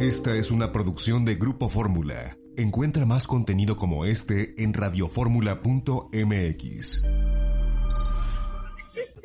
[0.00, 2.36] Esta es una producción de Grupo Fórmula.
[2.56, 7.02] Encuentra más contenido como este en radioformula.mx.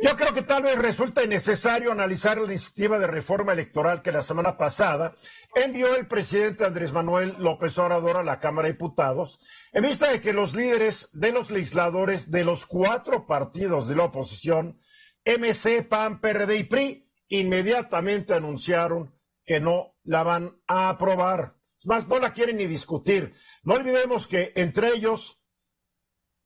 [0.04, 4.23] Yo creo que tal vez resulta necesario analizar la iniciativa de reforma electoral que la
[4.23, 5.16] semana pasada
[5.56, 9.40] envió el presidente Andrés Manuel López Obrador a la Cámara de Diputados,
[9.72, 14.06] en vista de que los líderes de los legisladores de los cuatro partidos de la
[14.06, 14.81] oposición,
[15.26, 19.14] MC, PAN, PRD y PRI, inmediatamente anunciaron
[19.45, 21.55] que no la van a aprobar.
[21.84, 23.34] Más, no la quieren ni discutir.
[23.64, 25.42] No olvidemos que entre ellos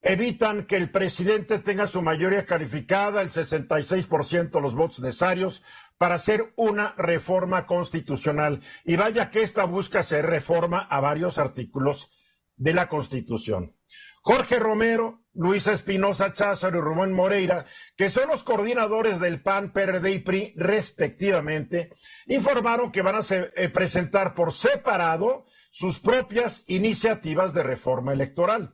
[0.01, 5.63] evitan que el presidente tenga su mayoría calificada, el 66% de los votos necesarios
[5.97, 8.61] para hacer una reforma constitucional.
[8.83, 12.11] Y vaya que esta busca hacer reforma a varios artículos
[12.55, 13.74] de la Constitución.
[14.27, 20.13] Jorge Romero, Luisa Espinosa Cházaro y Rubén Moreira, que son los coordinadores del PAN, PRD
[20.13, 21.91] y PRI respectivamente,
[22.25, 28.73] informaron que van a eh, presentar por separado sus propias iniciativas de reforma electoral.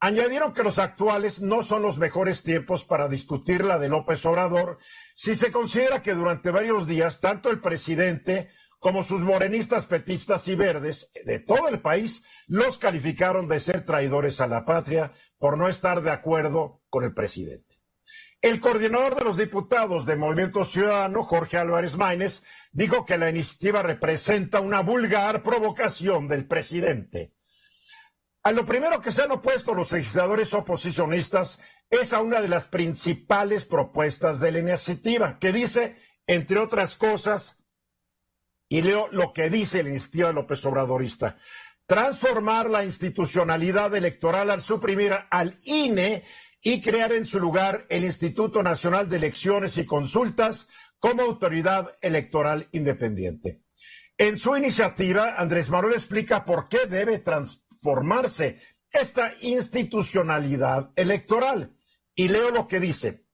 [0.00, 4.78] Añadieron que los actuales no son los mejores tiempos para discutir la de López Obrador
[5.14, 10.54] si se considera que durante varios días tanto el presidente como sus morenistas, petistas y
[10.54, 15.68] verdes de todo el país los calificaron de ser traidores a la patria por no
[15.68, 17.76] estar de acuerdo con el presidente.
[18.40, 23.82] El coordinador de los diputados de Movimiento Ciudadano, Jorge Álvarez Maínez, dijo que la iniciativa
[23.82, 27.34] representa una vulgar provocación del presidente.
[28.44, 31.58] A lo primero que se han opuesto los legisladores oposicionistas
[31.90, 35.96] es a una de las principales propuestas de la iniciativa, que dice,
[36.26, 37.57] entre otras cosas,
[38.68, 41.36] y leo lo que dice la iniciativa López Obradorista.
[41.86, 46.24] Transformar la institucionalidad electoral al suprimir al INE
[46.60, 50.68] y crear en su lugar el Instituto Nacional de Elecciones y Consultas
[50.98, 53.62] como autoridad electoral independiente.
[54.18, 61.76] En su iniciativa, Andrés Manuel explica por qué debe transformarse esta institucionalidad electoral.
[62.14, 63.27] Y leo lo que dice.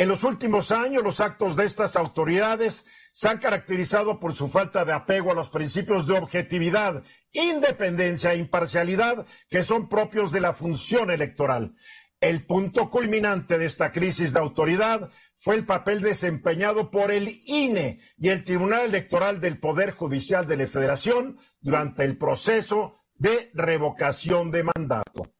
[0.00, 4.86] En los últimos años, los actos de estas autoridades se han caracterizado por su falta
[4.86, 7.02] de apego a los principios de objetividad,
[7.32, 11.74] independencia e imparcialidad que son propios de la función electoral.
[12.18, 18.00] El punto culminante de esta crisis de autoridad fue el papel desempeñado por el INE
[18.16, 24.50] y el Tribunal Electoral del Poder Judicial de la Federación durante el proceso de revocación
[24.50, 25.34] de mandato.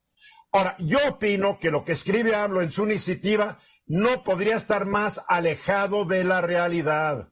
[0.53, 3.59] Ahora, yo opino que lo que escribe AMLO en su iniciativa
[3.91, 7.29] no podría estar más alejado de la realidad.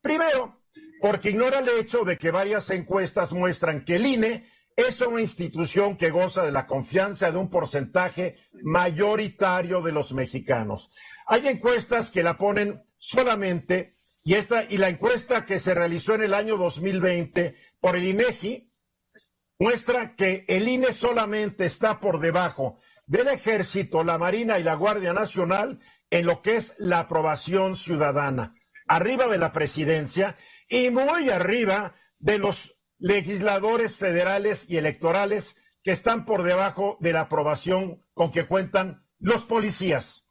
[0.00, 0.60] Primero,
[1.00, 5.96] porque ignora el hecho de que varias encuestas muestran que el INE es una institución
[5.96, 10.90] que goza de la confianza de un porcentaje mayoritario de los mexicanos.
[11.24, 16.24] Hay encuestas que la ponen solamente, y esta, y la encuesta que se realizó en
[16.24, 18.72] el año 2020 por el INEGI
[19.60, 22.80] muestra que el INE solamente está por debajo
[23.12, 25.78] del Ejército, la Marina y la Guardia Nacional
[26.08, 28.54] en lo que es la aprobación ciudadana
[28.86, 36.24] arriba de la presidencia y muy arriba de los legisladores federales y electorales que están
[36.24, 40.26] por debajo de la aprobación con que cuentan los policías.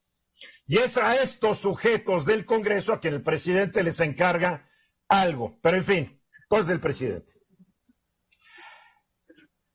[0.66, 4.68] Y es a estos sujetos del Congreso a quien el presidente les encarga
[5.08, 5.60] algo.
[5.62, 7.34] Pero en fin, cosas del presidente.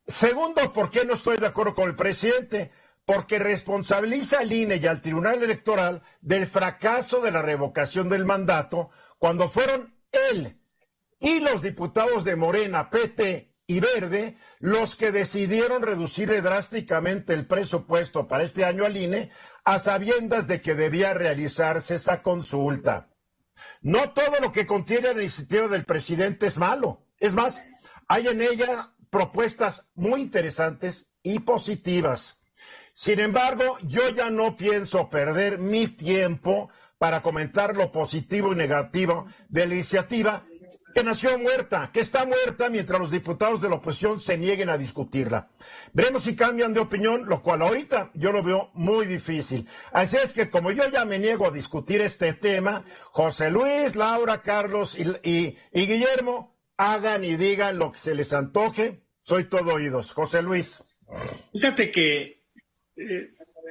[0.06, 2.72] Segundo, ¿por qué no estoy de acuerdo con el presidente?
[3.06, 8.90] Porque responsabiliza al INE y al Tribunal Electoral del fracaso de la revocación del mandato
[9.18, 9.94] cuando fueron
[10.32, 10.60] él
[11.20, 18.26] y los diputados de Morena, PT y Verde los que decidieron reducirle drásticamente el presupuesto
[18.26, 19.30] para este año al INE
[19.64, 23.08] a sabiendas de que debía realizarse esa consulta.
[23.80, 27.06] No todo lo que contiene la iniciativa del presidente es malo.
[27.18, 27.64] Es más,
[28.08, 32.35] hay en ella propuestas muy interesantes y positivas.
[32.96, 39.26] Sin embargo, yo ya no pienso perder mi tiempo para comentar lo positivo y negativo
[39.50, 40.46] de la iniciativa
[40.94, 44.78] que nació muerta, que está muerta mientras los diputados de la oposición se nieguen a
[44.78, 45.50] discutirla.
[45.92, 49.68] Veremos si cambian de opinión, lo cual ahorita yo lo veo muy difícil.
[49.92, 52.82] Así es que como yo ya me niego a discutir este tema,
[53.12, 59.02] José Luis, Laura, Carlos y, Guillermo, hagan y digan lo que se les antoje.
[59.20, 60.12] Soy todo oídos.
[60.12, 60.82] José Luis.
[61.52, 62.35] Fíjate que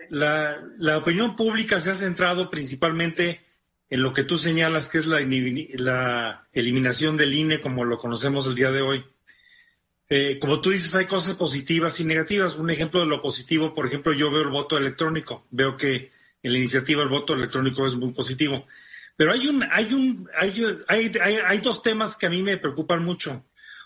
[0.09, 3.41] la, opinión pública se ha centrado principalmente
[3.89, 8.47] en lo que tú señalas, que es la, la eliminación del INE como lo conocemos
[8.47, 9.05] el día de hoy.
[10.07, 12.55] Eh, como tú dices, hay cosas positivas y negativas.
[12.55, 15.47] Un ejemplo de lo positivo, por ejemplo, yo veo el voto electrónico.
[15.49, 16.11] Veo que
[16.43, 18.65] la iniciativa el voto electrónico es muy positivo.
[19.15, 20.53] Pero hay un, hay un, hay,
[20.87, 21.11] hay,
[21.45, 23.45] hay, dos temas que a mí me preocupan mucho.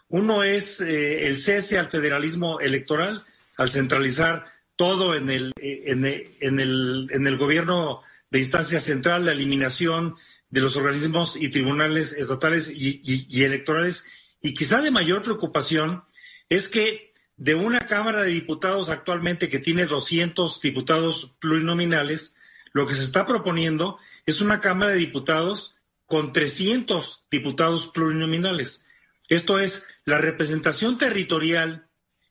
[0.09, 3.23] Uno es eh, el cese al federalismo electoral,
[3.57, 4.45] al centralizar
[4.79, 10.15] todo en el, en el, en el, en el gobierno de instancia central, la eliminación
[10.49, 14.05] de los organismos y tribunales estatales y, y electorales.
[14.41, 16.05] Y quizá de mayor preocupación
[16.47, 22.37] es que de una Cámara de Diputados actualmente que tiene 200 diputados plurinominales,
[22.71, 28.85] lo que se está proponiendo es una Cámara de Diputados con 300 diputados plurinominales.
[29.27, 31.88] Esto es la representación territorial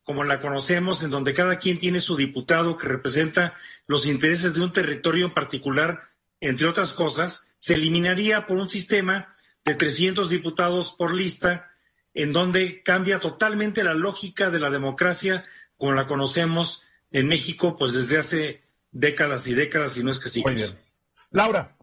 [0.08, 3.52] como la conocemos, en donde cada quien tiene su diputado que representa
[3.86, 6.00] los intereses de un territorio en particular,
[6.40, 11.72] entre otras cosas, se eliminaría por un sistema de 300 diputados por lista,
[12.14, 15.44] en donde cambia totalmente la lógica de la democracia
[15.76, 20.30] como la conocemos en México, pues desde hace décadas y décadas, y no es que
[20.30, 20.74] siglos.
[21.32, 21.76] Laura.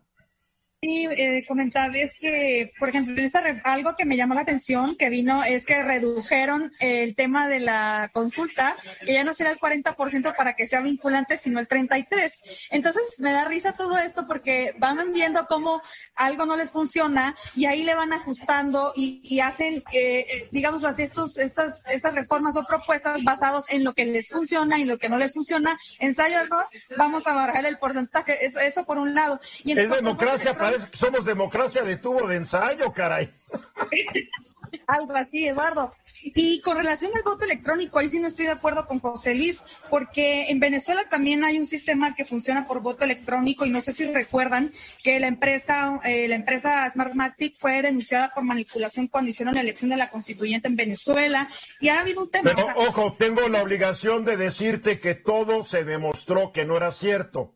[0.85, 3.15] Sí, eh, comentarles que, por ejemplo,
[3.63, 8.11] algo que me llamó la atención que vino es que redujeron el tema de la
[8.13, 12.39] consulta, que ya no será el 40% para que sea vinculante, sino el 33%.
[12.69, 15.81] Entonces, me da risa todo esto porque van viendo cómo
[16.13, 21.39] algo no les funciona y ahí le van ajustando y, hacen, eh, digamos así, estos,
[21.39, 25.17] estas, estas reformas o propuestas basados en lo que les funciona y lo que no
[25.17, 25.79] les funciona.
[25.97, 26.65] Ensayo error,
[26.95, 28.45] vamos a bajar el porcentaje.
[28.45, 29.39] Eso, eso por un lado.
[29.63, 33.29] Y es democracia para somos democracia de tubo de ensayo, caray.
[34.87, 35.91] Algo así, Eduardo.
[36.23, 39.59] Y con relación al voto electrónico, ahí sí no estoy de acuerdo con José Luis,
[39.89, 43.93] porque en Venezuela también hay un sistema que funciona por voto electrónico y no sé
[43.93, 44.71] si recuerdan
[45.03, 49.91] que la empresa, eh, la empresa Smartmatic fue denunciada por manipulación cuando hicieron la elección
[49.91, 51.49] de la constituyente en Venezuela
[51.79, 52.51] y ha habido un tema.
[52.55, 57.53] Pero ojo, tengo la obligación de decirte que todo se demostró que no era cierto.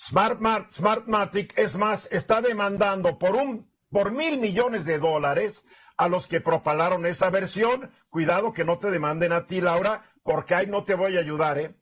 [0.00, 5.66] Smartmatic, es más, está demandando por un, por mil millones de dólares
[5.98, 7.90] a los que propalaron esa versión.
[8.08, 11.58] Cuidado que no te demanden a ti, Laura, porque ahí no te voy a ayudar,
[11.58, 11.76] ¿eh?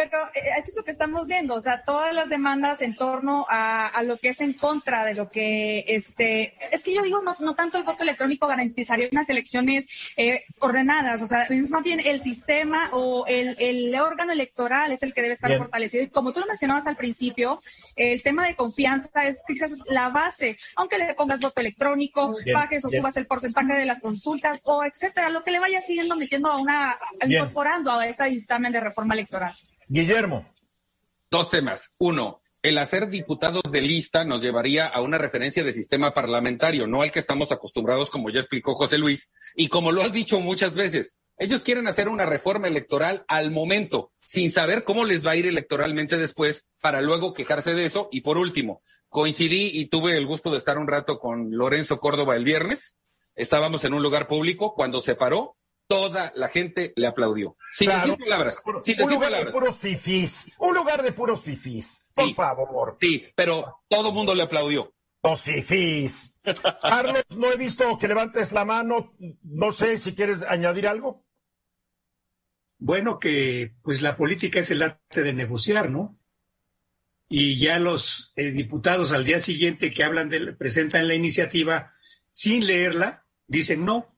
[0.00, 4.02] Pero eh, es eso que estamos viendo, o sea, todas las demandas en torno a,
[4.02, 7.54] lo que es en contra de lo que, este, es que yo digo, no, no
[7.54, 12.18] tanto el voto electrónico garantizaría unas elecciones eh, ordenadas, o sea, es más bien el
[12.18, 16.02] sistema o el, el órgano electoral es el que debe estar fortalecido.
[16.02, 17.60] Y como tú lo mencionabas al principio,
[17.94, 22.90] el tema de confianza es quizás la base, aunque le pongas voto electrónico, bajes o
[22.90, 26.56] subas el porcentaje de las consultas o etcétera, lo que le vaya siguiendo metiendo a
[26.56, 29.54] una, incorporando a este dictamen de reforma electoral.
[29.92, 30.46] Guillermo.
[31.32, 31.92] Dos temas.
[31.98, 37.02] Uno, el hacer diputados de lista nos llevaría a una referencia de sistema parlamentario, no
[37.02, 40.76] al que estamos acostumbrados, como ya explicó José Luis, y como lo has dicho muchas
[40.76, 41.16] veces.
[41.36, 45.48] Ellos quieren hacer una reforma electoral al momento, sin saber cómo les va a ir
[45.48, 48.08] electoralmente después, para luego quejarse de eso.
[48.12, 52.36] Y por último, coincidí y tuve el gusto de estar un rato con Lorenzo Córdoba
[52.36, 52.96] el viernes.
[53.34, 55.56] Estábamos en un lugar público cuando se paró
[55.90, 57.56] toda la gente le aplaudió.
[57.72, 58.62] Sin decir palabras.
[58.84, 60.46] sin un lugar de puros fifís.
[60.60, 62.04] Un lugar de puros fifís.
[62.14, 62.96] Por favor.
[63.00, 64.94] Sí, pero todo el mundo le aplaudió.
[65.20, 66.32] Los fifís.
[66.80, 69.16] Carlos, no he visto que levantes la mano.
[69.42, 71.24] No sé si quieres añadir algo.
[72.78, 76.16] Bueno, que pues la política es el arte de negociar, ¿no?
[77.28, 81.94] Y ya los eh, diputados al día siguiente que hablan de, presentan la iniciativa
[82.32, 84.16] sin leerla, dicen no,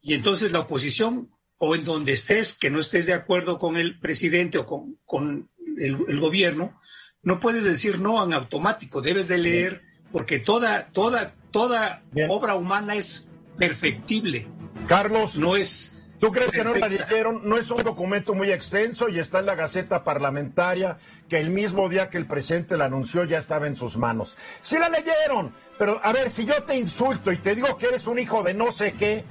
[0.00, 3.98] y entonces la oposición, o en donde estés, que no estés de acuerdo con el
[3.98, 4.66] presidente o
[5.04, 6.80] con, el, gobierno,
[7.22, 12.94] no puedes decir no en automático, debes de leer, porque toda, toda, toda obra humana
[12.94, 13.28] es
[13.58, 14.46] perfectible.
[14.86, 15.36] Carlos.
[15.36, 15.94] No es.
[16.20, 17.48] ¿Tú crees que no la leyeron?
[17.48, 21.88] No es un documento muy extenso y está en la Gaceta Parlamentaria que el mismo
[21.88, 24.36] día que el presidente la anunció ya estaba en sus manos.
[24.62, 28.08] Sí la leyeron, pero a ver, si yo te insulto y te digo que eres
[28.08, 29.24] un hijo de no sé qué,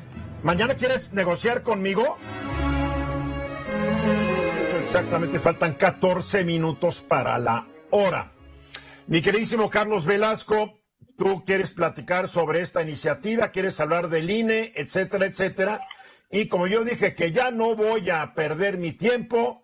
[0.43, 2.17] ¿Mañana quieres negociar conmigo?
[4.79, 8.31] Exactamente, faltan 14 minutos para la hora.
[9.07, 10.79] Mi queridísimo Carlos Velasco,
[11.17, 15.81] tú quieres platicar sobre esta iniciativa, quieres hablar del INE, etcétera, etcétera.
[16.29, 19.61] Y como yo dije que ya no voy a perder mi tiempo,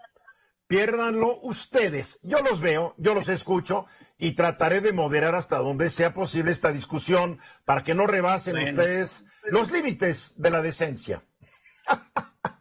[0.68, 2.20] piérdanlo ustedes.
[2.24, 3.86] Yo los veo, yo los escucho
[4.24, 9.26] y trataré de moderar hasta donde sea posible esta discusión para que no rebasen ustedes
[9.52, 11.26] los límites de la decencia.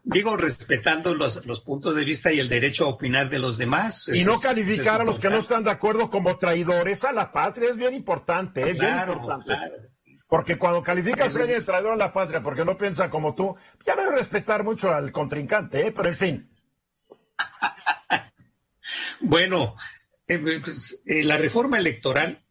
[0.03, 4.11] Digo, respetando los, los, puntos de vista y el derecho a opinar de los demás.
[4.13, 7.71] Y no calificar a los que no están de acuerdo como traidores a la patria
[7.71, 9.55] es bien importante, es bien importante.
[10.27, 13.55] Porque cuando calificas a alguien de traidor a la patria porque no piensa como tú,
[13.87, 15.93] ya no hay respetar mucho al contrincante, ¿eh?
[15.93, 16.51] pero en fin.
[19.21, 19.77] bueno,
[20.35, 22.43] eh, pues, eh, la reforma electoral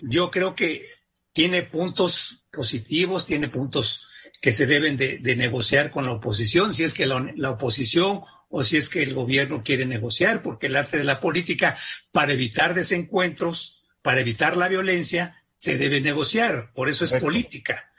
[0.00, 0.86] yo creo que
[1.32, 4.08] tiene puntos positivos, tiene puntos
[4.40, 8.76] que se deben de, negociar con la oposición, si es que la, oposición o si
[8.76, 11.78] es que el gobierno quiere negociar, porque el arte de la política,
[12.12, 17.90] para evitar desencuentros, para evitar la violencia, se debe negociar, por eso es política.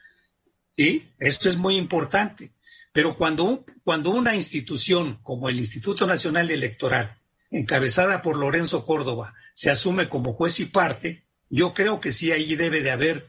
[0.78, 1.10] ¿Sí?
[1.20, 2.52] Esto es muy importante.
[2.92, 7.18] Pero cuando, cuando una institución como el Instituto Nacional Electoral,
[7.58, 12.56] encabezada por Lorenzo Córdoba, se asume como juez y parte, yo creo que sí ahí
[12.56, 13.28] debe de haber,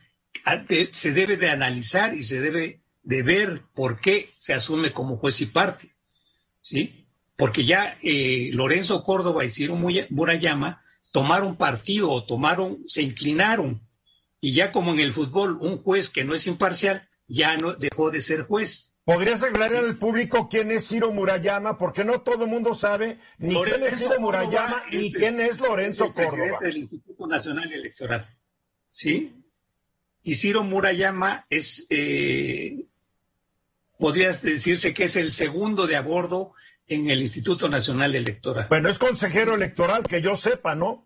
[0.90, 5.40] se debe de analizar y se debe de ver por qué se asume como juez
[5.40, 5.94] y parte,
[6.60, 7.06] ¿sí?
[7.36, 13.80] Porque ya eh, Lorenzo Córdoba y Ciro Murayama tomaron partido o tomaron, se inclinaron,
[14.40, 18.10] y ya como en el fútbol un juez que no es imparcial ya no dejó
[18.10, 18.85] de ser juez.
[19.06, 21.78] ¿Podrías aclarar al público quién es Ciro Murayama?
[21.78, 26.12] Porque no todo el mundo sabe ni quién es Ciro Murayama ni quién es Lorenzo
[26.12, 26.34] Córdoba.
[26.34, 28.36] Presidente del Instituto Nacional Electoral.
[28.90, 29.44] ¿Sí?
[30.24, 32.84] Y Ciro Murayama es eh,
[33.96, 36.54] podrías decirse que es el segundo de a bordo
[36.88, 38.66] en el Instituto Nacional Electoral.
[38.68, 41.05] Bueno, es consejero electoral, que yo sepa, ¿no?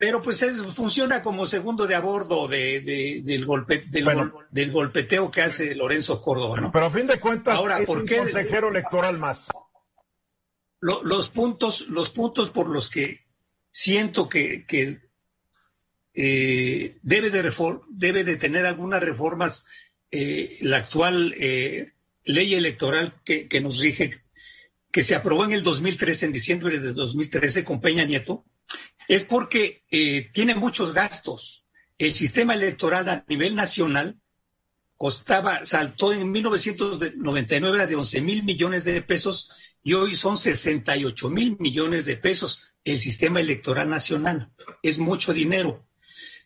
[0.00, 2.80] Pero pues es, funciona como segundo de a bordo de,
[3.22, 6.72] del, golpe, del, golpeteo que hace Lorenzo Córdoba, ¿no?
[6.72, 9.48] Pero a fin de cuentas, Ahora, ¿por qué consejero electoral más?
[10.80, 13.26] los, puntos, los puntos por los que
[13.70, 15.00] siento que, que
[16.14, 17.52] eh, debe, de
[17.90, 19.66] debe de tener algunas reformas
[20.10, 21.92] eh, la actual eh,
[22.24, 24.22] ley electoral que, nos rige,
[24.90, 28.46] que se aprobó en el 2013, en diciembre de 2013 con Peña Nieto,
[29.10, 31.66] es porque eh, tiene muchos gastos.
[31.98, 34.20] El sistema electoral a nivel nacional
[34.96, 39.50] costaba, saltó en 1999 era de 11 mil millones de pesos
[39.82, 44.52] y hoy son 68 mil millones de pesos el sistema electoral nacional.
[44.80, 45.84] Es mucho dinero.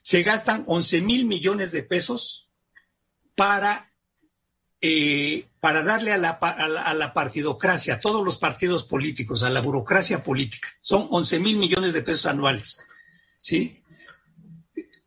[0.01, 2.49] Se gastan 11 mil millones de pesos
[3.35, 3.93] para,
[4.87, 9.63] eh, para darle a la, a, la, partidocracia, a todos los partidos políticos, a la
[9.63, 10.69] burocracia política.
[10.83, 12.83] Son 11 mil millones de pesos anuales.
[13.39, 13.83] ¿sí?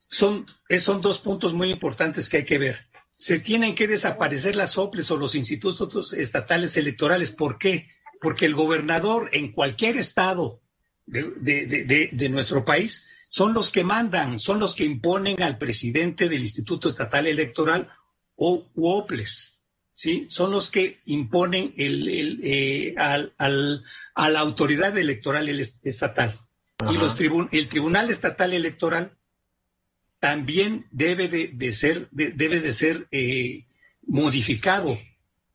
[0.09, 0.47] Son,
[0.79, 2.87] son dos puntos muy importantes que hay que ver.
[3.13, 7.29] Se tienen que desaparecer las OPLES o los institutos estatales electorales.
[7.29, 7.87] ¿Por qué?
[8.19, 10.59] Porque el gobernador en cualquier estado
[11.05, 16.89] de, nuestro país son los que mandan, son los que imponen al presidente del Instituto
[16.89, 17.91] Estatal Electoral
[18.35, 19.56] o UOPLES,
[19.97, 20.27] ¿sí?
[20.29, 23.33] Son los que imponen el, eh, al,
[24.13, 26.39] a la autoridad electoral estatal.
[26.87, 27.19] Y los
[27.51, 29.17] el Tribunal Estatal Electoral
[30.19, 33.65] también debe de, ser, debe de ser eh,
[34.03, 34.99] modificado,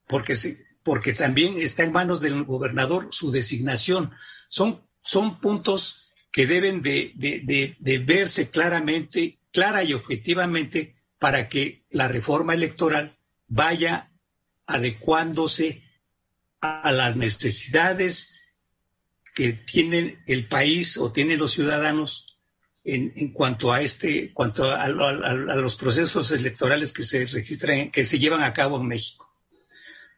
[0.08, 0.34] porque,
[0.82, 4.10] porque también está en manos del gobernador su designación.
[4.48, 7.12] Son, son puntos que deben de,
[7.78, 14.08] de verse claramente, clara y objetivamente para que la reforma electoral vaya
[14.72, 15.82] adecuándose
[16.60, 18.32] a las necesidades
[19.34, 22.26] que tienen el país o tienen los ciudadanos
[22.84, 28.42] en, cuanto a este, cuanto a, los procesos electorales que se registran, que se llevan
[28.42, 29.32] a cabo en México.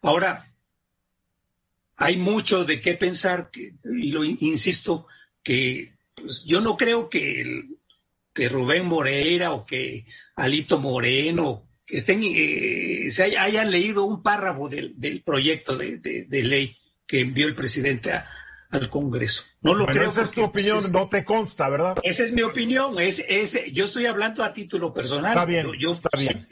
[0.02, 0.46] Ahora,
[1.96, 5.06] hay mucho de qué pensar, y lo insisto,
[5.42, 7.64] que pues, yo no creo que,
[8.32, 10.06] que Rubén Moreira o que
[10.36, 16.76] Alito Moreno, que estén, eh, se hayan leído un párrafo del, proyecto de, ley
[17.06, 18.12] que envió el presidente
[18.70, 19.44] al Congreso.
[19.60, 20.10] No lo creo.
[20.10, 21.96] Esa es tu opinión, no te consta, ¿verdad?
[22.02, 22.98] Esa es mi opinión.
[22.98, 23.22] Es,
[23.72, 25.32] yo estoy hablando a título personal.
[25.32, 26.46] Está bien, yo, está bien.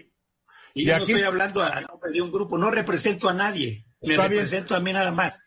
[0.74, 4.16] Y, yo no estoy hablando a nombre de un grupo, no represento a nadie, me
[4.16, 5.44] represento a mí nada más.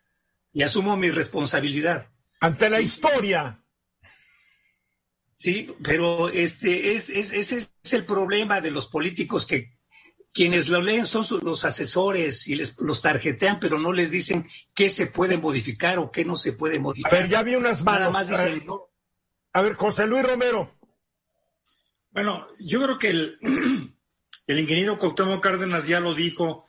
[0.53, 2.09] Y asumo mi responsabilidad.
[2.39, 3.59] Ante la historia,
[5.37, 9.74] Sí, pero este es, ese es el problema de los políticos que
[10.35, 14.89] quienes lo leen son los asesores y les los tarjetean, pero no les dicen qué
[14.89, 17.15] se puede modificar o qué no se puede modificar.
[17.15, 18.11] A ver, ya vi unas manos.
[18.11, 18.29] Más
[19.53, 20.69] a, ver, José Luis Romero.
[22.11, 23.39] Bueno, yo creo que el,
[24.47, 26.67] el ingeniero Cuauhtémoc Cárdenas ya lo dijo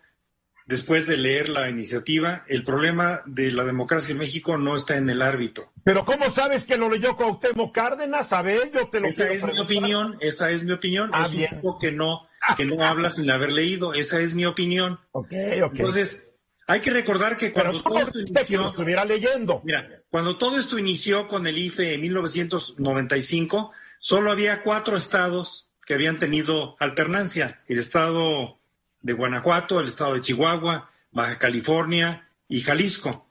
[0.65, 5.11] después de leer la iniciativa, el problema de la democracia en México no está en
[5.11, 5.73] el árbitro.
[5.83, 8.33] Pero ¿cómo sabes que lo leyó Cuauhtémoc Cárdenas?
[8.33, 11.11] A ver, yo te lo Esa es mi opinión, esa es mi opinión.
[11.13, 11.49] Ah, es bien.
[11.51, 12.26] un tipo que no,
[12.57, 13.95] que no habla sin haber leído.
[13.95, 15.01] Esa es mi opinión.
[15.13, 15.75] Ok, ok.
[15.75, 16.29] Entonces,
[16.67, 19.63] hay que recordar que cuando ¿cómo todo esto que inició, estuviera leyendo?
[19.65, 25.95] mira, cuando todo esto inició con el IFE en 1995, solo había cuatro estados que
[25.95, 27.63] habían tenido alternancia.
[27.69, 28.59] El estado
[29.01, 33.31] de Guanajuato, el estado de Chihuahua, Baja California y Jalisco.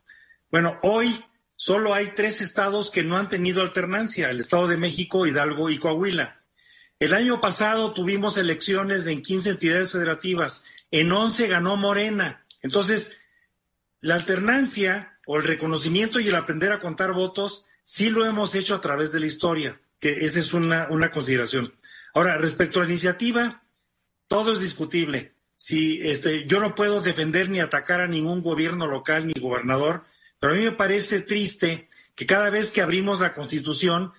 [0.49, 1.23] Bueno, hoy
[1.57, 5.77] solo hay tres estados que no han tenido alternancia, el estado de México, Hidalgo y
[5.77, 6.41] Coahuila.
[6.99, 12.45] El año pasado tuvimos elecciones en 15 entidades federativas, en 11 ganó Morena.
[12.61, 13.19] Entonces,
[13.99, 18.75] la alternancia o el reconocimiento y el aprender a contar votos sí lo hemos hecho
[18.75, 21.73] a través de la historia, que esa es una, consideración.
[22.13, 23.63] Ahora, respecto a la iniciativa,
[24.27, 25.33] todo es discutible.
[25.57, 30.05] Si este, yo no puedo defender ni atacar a ningún gobierno local ni gobernador,
[30.39, 34.13] pero a mí me parece triste que cada vez que abrimos la Constitución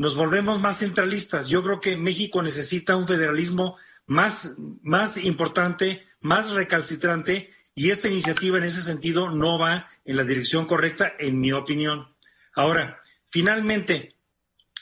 [0.00, 1.50] nos volvemos más centralistas.
[1.50, 3.76] Yo creo que México necesita un federalismo
[4.06, 10.24] más, más importante, más recalcitrante, y esta iniciativa en ese sentido no va en la
[10.24, 12.08] dirección correcta, en mi opinión.
[12.54, 14.16] Ahora, finalmente,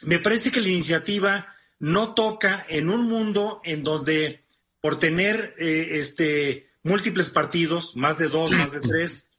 [0.03, 4.45] me parece que la iniciativa no toca en un mundo en donde
[4.81, 9.33] por tener eh, este, múltiples partidos, más de dos, más de tres,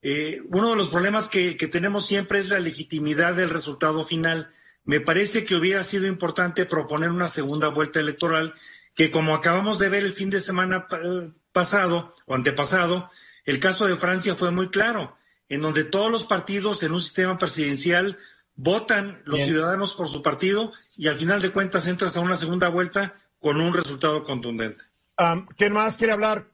[0.00, 4.54] eh, uno de los problemas que, que tenemos siempre es la legitimidad del resultado final.
[4.84, 8.54] Me parece que hubiera sido importante proponer una segunda vuelta electoral
[8.94, 13.10] que como acabamos de ver el fin de semana eh, pasado o antepasado,
[13.44, 15.16] el caso de Francia fue muy claro,
[15.48, 18.16] en donde todos los partidos en un sistema presidencial
[18.54, 19.48] votan los Bien.
[19.48, 23.60] ciudadanos por su partido y al final de cuentas entras a una segunda vuelta con
[23.60, 24.84] un resultado contundente.
[25.56, 26.46] ¿Quién más quiere hablar?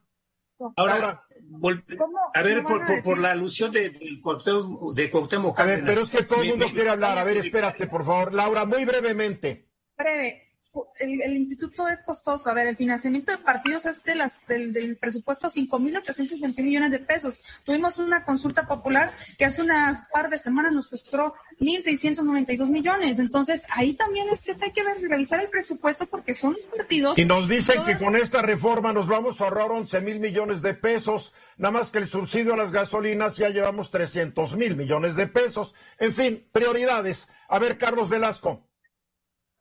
[0.77, 1.25] Ahora.
[1.51, 3.23] Vol- ¿Cómo- a ver, cómo por, van a por- por decir?
[3.23, 6.67] la alusión de, del Cuauhtémoc- de Cuauhtémoc A ver, pero es que todo el mundo
[6.73, 7.19] quiere hablar.
[7.19, 8.33] A ver, espérate, por favor.
[8.33, 9.69] Laura, muy brevemente.
[9.97, 10.50] breve.
[10.99, 12.51] El, el instituto es costoso.
[12.51, 16.99] A ver, el financiamiento de partidos es de las, del, del presupuesto 5.821 millones de
[16.99, 17.41] pesos.
[17.65, 23.19] Tuvimos una consulta popular que hace unas par de semanas nos costó 1.692 millones.
[23.19, 27.19] Entonces, ahí también es que hay que ver, revisar el presupuesto porque son los partidos.
[27.19, 30.75] Y nos dicen que con esta reforma nos vamos a ahorrar 11 mil millones de
[30.75, 35.27] pesos, nada más que el subsidio a las gasolinas ya llevamos 300 mil millones de
[35.27, 35.75] pesos.
[35.99, 37.29] En fin, prioridades.
[37.49, 38.70] A ver, Carlos Velasco.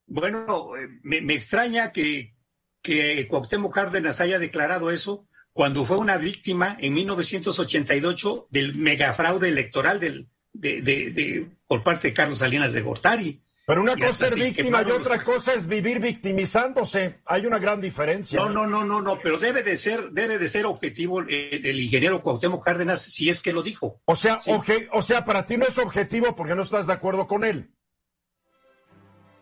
[0.10, 2.34] Bueno, eh, me, me extraña que,
[2.82, 10.00] que Cuauhtémoc Cárdenas haya declarado eso cuando fue una víctima en 1988 del megafraude electoral
[10.00, 13.42] del, de, de- de- por parte de Carlos Salinas de Gortari.
[13.68, 17.20] Pero una Y cosa es víctima y otra los- cosa es vivir victimizándose.
[17.26, 18.40] Hay una gran diferencia.
[18.40, 21.30] No, no, no, no, no, pero debe de ser, debe de ser objetivo el,
[21.66, 24.02] el ingeniero Cuauhtémoc Cárdenas si es que lo dijo.
[24.06, 24.52] O sea, Sí.
[24.92, 27.70] o sea, para ti no es objetivo porque no estás de acuerdo con él.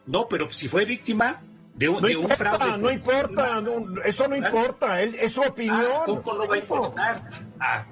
[0.08, 1.42] No, pero si fue víctima
[1.76, 2.78] de un, No de un importa, fraude.
[2.80, 5.02] no importa, no, eso no importa.
[5.02, 5.78] Él, es su opinión.
[5.96, 7.30] Ah, ¿Cómo no va a importar?
[7.60, 7.86] Ah,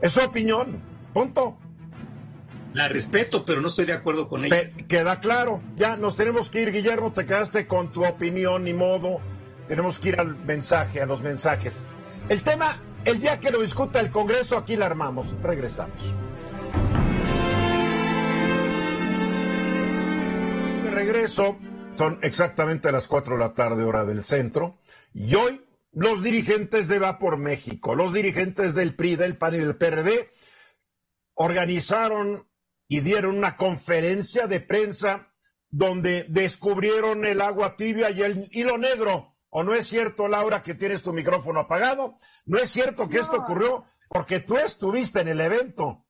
[0.00, 0.80] Es su opinión.
[1.12, 1.56] Punto.
[2.74, 4.70] la respeto, pero no estoy de acuerdo con ella.
[4.88, 5.60] Queda claro.
[5.76, 7.12] Ya nos tenemos que ir, Guillermo.
[7.12, 9.20] Te quedaste con tu opinión, ni modo.
[9.66, 11.82] Tenemos que ir al mensaje, a los mensajes.
[12.28, 15.26] El tema, el día que lo discuta el Congreso, aquí la armamos.
[15.42, 15.96] Regresamos.
[20.98, 21.56] Regreso,
[21.96, 24.80] son exactamente las 4 de la tarde, hora del centro.
[25.14, 29.58] Y hoy, los dirigentes de Va por México, los dirigentes del PRI, del PAN y
[29.58, 30.28] del PRD,
[31.34, 32.48] organizaron
[32.88, 35.32] y dieron una conferencia de prensa
[35.70, 39.36] donde descubrieron el agua tibia y el hilo negro.
[39.50, 42.18] ¿O no es cierto, Laura, que tienes tu micrófono apagado?
[42.44, 46.07] ¿No es cierto que esto ocurrió porque tú estuviste en el evento?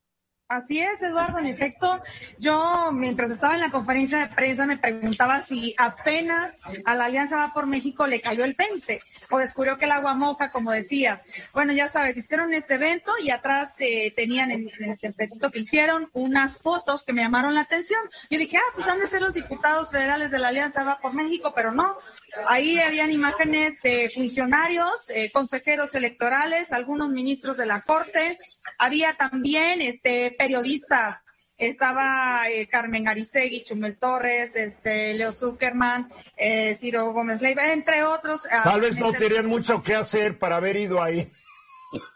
[0.48, 1.38] Así es, Eduardo.
[1.38, 2.00] En efecto,
[2.38, 7.36] yo mientras estaba en la conferencia de prensa me preguntaba si apenas a la Alianza
[7.36, 8.98] Va por México le cayó el 20
[9.30, 11.26] o descubrió que el agua moja, como decías.
[11.52, 16.08] Bueno, ya sabes, hicieron este evento y atrás eh, tenían en, el templetito que hicieron
[16.14, 18.00] unas fotos que me llamaron la atención.
[18.30, 21.12] Yo dije, ah, pues han de ser los diputados federales de la Alianza Va por
[21.12, 21.98] México, pero no.
[22.46, 28.38] Ahí habían imágenes de funcionarios, eh, consejeros electorales, algunos ministros de la Corte.
[28.78, 31.18] Había también este, periodistas.
[31.56, 38.42] Estaba eh, Carmen Aristegui, Chumel Torres, este, Leo Zuckerman, eh, Ciro Gómez Leiva, entre otros.
[38.62, 41.28] Tal vez no tenían mucho que hacer para haber ido ahí.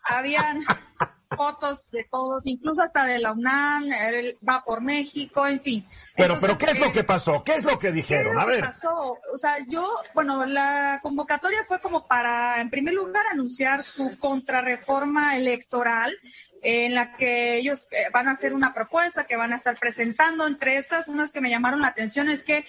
[0.05, 0.64] habían
[1.37, 5.87] fotos de todos, incluso hasta de la UNAM, él va por México, en fin.
[6.16, 7.42] Pero, pero, ¿qué es lo que pasó?
[7.42, 8.38] ¿Qué es lo que dijeron?
[8.38, 8.61] A ver.
[8.61, 9.18] pasó?
[9.33, 15.37] O sea, yo, bueno, la convocatoria fue como para, en primer lugar, anunciar su contrarreforma
[15.37, 16.14] electoral
[16.62, 20.46] en la que ellos eh, van a hacer una propuesta que van a estar presentando.
[20.46, 22.64] Entre estas, unas que me llamaron la atención es que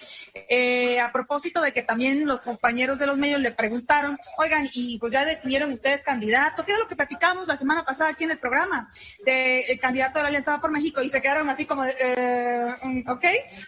[0.50, 4.98] eh, a propósito de que también los compañeros de los medios le preguntaron, oigan, y
[4.98, 8.32] pues ya definieron ustedes candidato, ¿qué era lo que platicamos la semana pasada aquí en
[8.32, 8.90] el programa?
[9.26, 12.76] De el candidato de la Alianza por México y se quedaron así como, de, eh,
[12.82, 13.26] mm, ok,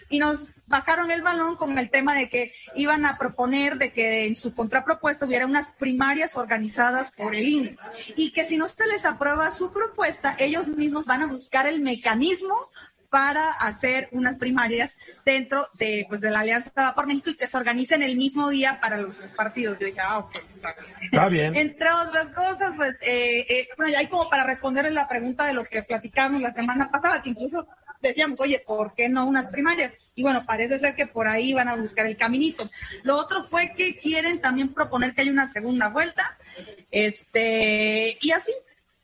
[0.10, 4.26] y nos bajaron el balón con el tema de que iban a proponer de que
[4.26, 7.78] en su contrapropuesta hubiera unas primarias organizadas por el INE
[8.16, 11.82] y que si no se les aprueba su propuesta, ellos mismos van a buscar el
[11.82, 12.56] mecanismo
[13.16, 17.56] para hacer unas primarias dentro de, pues, de la Alianza por México y que se
[17.56, 19.80] organicen el mismo día para los partidos.
[19.80, 20.36] Yo dije, ah, ok,
[21.02, 21.56] está bien.
[21.56, 25.54] Entre otras cosas, pues, eh, eh, bueno, ya hay como para responder la pregunta de
[25.54, 27.66] los que platicamos la semana pasada, que incluso
[28.02, 29.94] decíamos, oye, ¿por qué no unas primarias?
[30.16, 32.70] Y bueno, parece ser que por ahí van a buscar el caminito.
[33.04, 36.38] Lo otro fue que quieren también proponer que haya una segunda vuelta,
[36.92, 38.52] este, y así,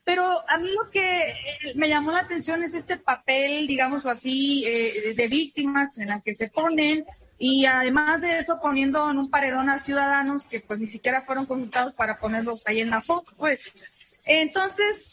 [0.03, 4.63] pero a mí lo que eh, me llamó la atención es este papel, digamos así,
[4.65, 7.05] eh, de víctimas en la que se ponen
[7.37, 11.45] y además de eso poniendo en un paredón a ciudadanos que pues ni siquiera fueron
[11.45, 13.71] consultados para ponerlos ahí en la foto, pues.
[14.25, 15.11] Entonces,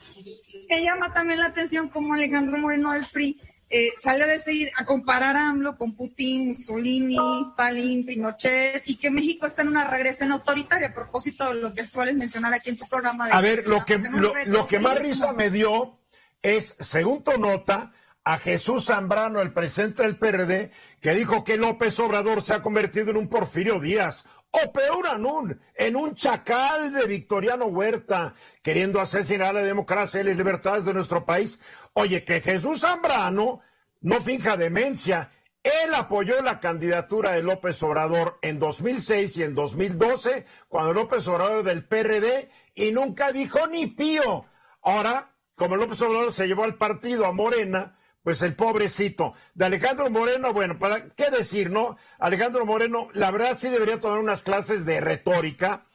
[0.68, 4.84] me llama también la atención como Alejandro Moreno del PRI eh, sale a decir, a
[4.84, 7.16] comparar a AMLO con Putin, Mussolini,
[7.50, 11.84] Stalin, Pinochet, y que México está en una regresión autoritaria, a propósito de lo que
[11.84, 13.26] sueles mencionar aquí en tu programa.
[13.26, 13.98] a ver, lo que,
[14.46, 15.98] lo, que más risa me dio
[16.40, 17.92] es, según tu nota,
[18.24, 23.10] a Jesús Zambrano, el presidente del PRD, que dijo que López Obrador se ha convertido
[23.10, 29.54] en un Porfirio Díaz, o peor aún, en un chacal de Victoriano Huerta, queriendo asesinar
[29.54, 31.58] la democracia y las libertades de nuestro país.
[31.92, 33.60] Oye, que Jesús Zambrano
[34.00, 35.30] no finja demencia.
[35.62, 41.62] Él apoyó la candidatura de López Obrador en 2006 y en 2012, cuando López Obrador
[41.64, 44.46] del PRD, y nunca dijo ni pío.
[44.82, 49.34] Ahora, como López Obrador se llevó al partido a Morena, pues el pobrecito.
[49.54, 51.96] De Alejandro Moreno, bueno, ¿para qué decir, no?
[52.18, 55.86] Alejandro Moreno, la verdad sí debería tomar unas clases de retórica.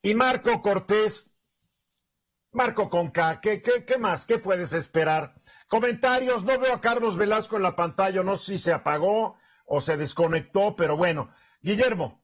[0.00, 1.30] Y Marco Cortés,
[2.52, 4.24] Marco Conca, ¿qué, qué, qué más?
[4.24, 5.34] ¿Qué puedes esperar?
[5.68, 9.80] Comentarios, no veo a Carlos Velasco en la pantalla, no sé si se apagó o
[9.80, 11.30] se desconectó, pero bueno.
[11.60, 12.22] Guillermo.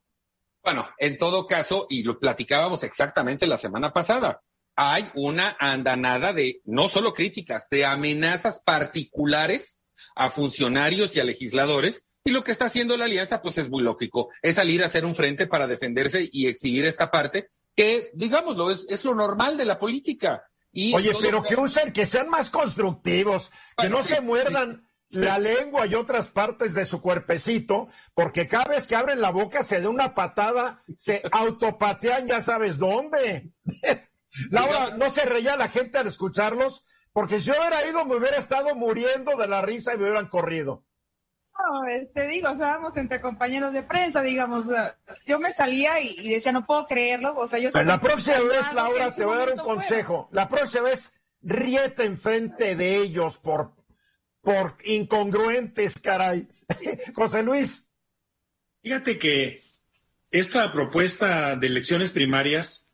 [0.62, 4.42] Bueno, en todo caso, y lo platicábamos exactamente la semana pasada,
[4.80, 9.80] hay una andanada de no solo críticas, de amenazas particulares
[10.14, 12.20] a funcionarios y a legisladores.
[12.22, 15.04] Y lo que está haciendo la alianza, pues es muy lógico, es salir a hacer
[15.04, 19.64] un frente para defenderse y exhibir esta parte que, digámoslo, es, es lo normal de
[19.64, 20.44] la política.
[20.70, 24.84] Y Oye, pero que usen, que sean más constructivos, que no se muerdan.
[25.10, 29.62] la lengua y otras partes de su cuerpecito, porque cada vez que abren la boca
[29.62, 33.50] se da una patada, se autopatean, ya sabes dónde.
[34.50, 38.36] Laura, no se reía la gente al escucharlos, porque si yo hubiera ido me hubiera
[38.36, 40.84] estado muriendo de la risa y me hubieran corrido.
[41.58, 44.66] No, te este, digo, estábamos entre compañeros de prensa, digamos,
[45.26, 47.70] yo me salía y, decía, no puedo creerlo, o sea, yo...
[47.72, 51.12] Pero la próxima vez, Laura, te voy a dar un consejo, la próxima vez
[51.42, 53.74] ríete enfrente de ellos por,
[54.40, 56.48] por incongruentes, caray.
[57.14, 57.88] José Luis.
[58.82, 59.62] Fíjate que
[60.30, 62.87] esta propuesta de elecciones primarias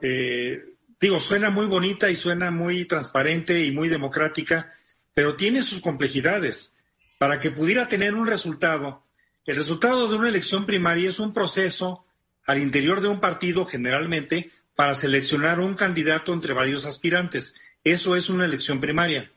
[0.00, 4.72] eh, digo, suena muy bonita y suena muy transparente y muy democrática,
[5.14, 6.76] pero tiene sus complejidades.
[7.18, 9.04] Para que pudiera tener un resultado,
[9.44, 12.04] el resultado de una elección primaria es un proceso
[12.46, 17.56] al interior de un partido generalmente para seleccionar un candidato entre varios aspirantes.
[17.82, 19.32] Eso es una elección primaria.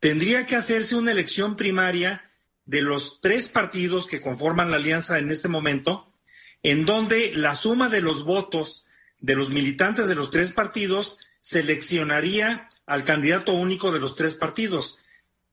[0.00, 2.30] Tendría que hacerse una elección primaria
[2.64, 6.12] de los tres partidos que conforman la alianza en este momento,
[6.62, 8.86] en donde la suma de los votos
[9.20, 14.98] de los militantes de los tres partidos seleccionaría al candidato único de los tres partidos.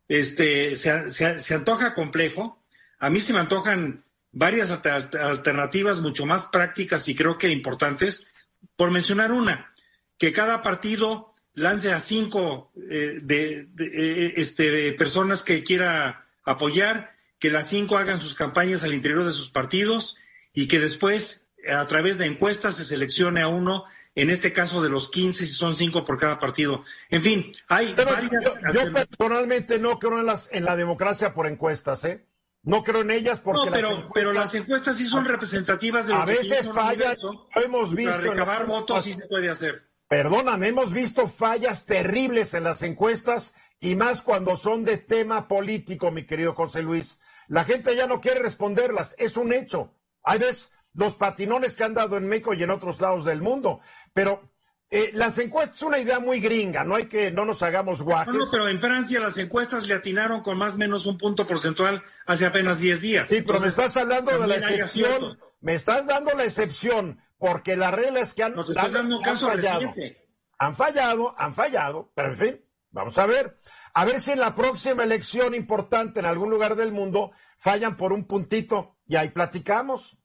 [0.07, 2.63] Este, se, antoja complejo.
[2.99, 8.27] A mí se me antojan varias alternativas mucho más prácticas y creo que importantes.
[8.75, 9.71] Por mencionar una,
[10.17, 17.51] que cada partido lance a cinco eh, de, eh, este, personas que quiera apoyar, que
[17.51, 20.17] las cinco hagan sus campañas al interior de sus partidos
[20.53, 24.89] y que después a través de encuestas se seleccione a uno, en este caso de
[24.89, 26.83] los 15, si son cinco por cada partido.
[27.09, 28.59] En fin, hay varias.
[28.73, 32.25] Yo, personalmente no creo en, las, en la democracia por encuestas, ¿eh?
[32.63, 33.69] No creo en ellas porque.
[33.69, 37.15] No, pero, las encuestas, pero las encuestas sí son representativas de lo a veces fallan.
[37.55, 38.11] Hemos visto.
[38.11, 39.83] Para recabar votos sí se puede hacer.
[40.07, 46.11] Perdóname, hemos visto fallas terribles en las encuestas y más cuando son de tema político,
[46.11, 47.17] mi querido José Luis.
[47.47, 49.93] La gente ya no quiere responderlas, es un hecho.
[50.23, 53.79] Hay veces los patinones que han dado en México y en otros lados del mundo,
[54.13, 54.49] pero
[54.89, 58.33] eh, las encuestas es una idea muy gringa, no hay que, no nos hagamos guajes.
[58.33, 61.45] No, no, pero en Francia las encuestas le atinaron con más o menos un punto
[61.45, 63.27] porcentual hace apenas 10 días.
[63.27, 67.91] Sí, pero me estás hablando de la excepción, me estás dando la excepción, porque la
[67.91, 69.79] regla es que han, no, te estoy dando han caso fallado.
[69.79, 70.29] reciente.
[70.57, 73.59] Han fallado, han fallado, pero en fin, vamos a ver.
[73.93, 78.13] A ver si en la próxima elección importante en algún lugar del mundo fallan por
[78.13, 80.19] un puntito y ahí platicamos.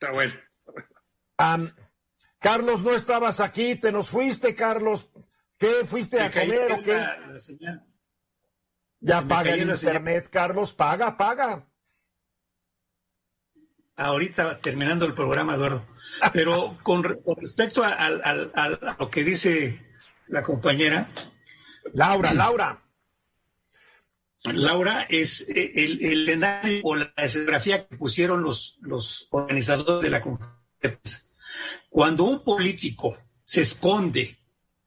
[0.00, 0.34] Está bueno.
[2.38, 5.10] Carlos, no estabas aquí, te nos fuiste, Carlos.
[5.56, 6.92] ¿Qué fuiste a comer o qué?
[6.94, 7.84] la- la señal.
[9.00, 9.96] Ya me paga el señal.
[9.96, 11.66] internet, Carlos, paga, paga.
[13.96, 15.84] Ahorita terminando el programa, Eduardo.
[16.32, 19.84] Pero con, re- con respecto a lo que dice
[20.28, 21.10] la compañera,
[21.92, 22.84] Laura, Laura.
[24.44, 30.10] Laura, es eh, el, el escenario o la escenografía que pusieron los, los organizadores de
[30.10, 31.28] la conferencia.
[31.90, 34.38] Cuando un político se esconde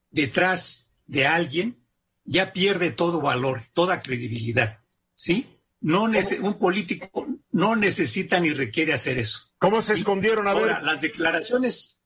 [0.10, 1.86] detrás de alguien,
[2.24, 4.80] ya pierde todo valor, toda credibilidad.
[5.16, 5.48] ¿Sí?
[5.82, 9.52] No un político no necesita ni requiere hacer eso.
[9.58, 10.48] ¿Cómo se escondieron?
[10.48, 12.02] A Ahora, ver, las declaraciones,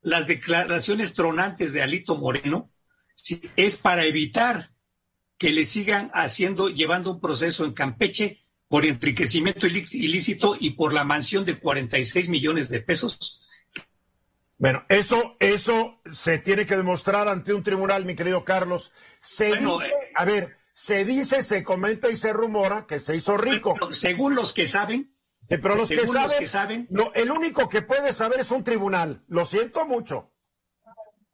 [0.00, 2.72] las declaraciones tronantes de Alito Moreno
[3.14, 4.70] sí, es para evitar
[5.40, 10.92] que le sigan haciendo, llevando un proceso en Campeche por enriquecimiento ilí- ilícito y por
[10.92, 13.46] la mansión de 46 millones de pesos.
[14.58, 18.92] bueno, eso, eso se tiene que demostrar ante un tribunal, mi querido Carlos.
[19.18, 23.16] Se Bueno, dice, eh, a ver, se dice, se comenta y se rumora que se
[23.16, 23.74] hizo rico.
[23.92, 25.14] Según los que saben,
[25.48, 28.40] Eh, pero los que, según los saben, que saben- no, el único que puede saber
[28.40, 29.22] es un tribunal.
[29.28, 30.30] Lo siento mucho.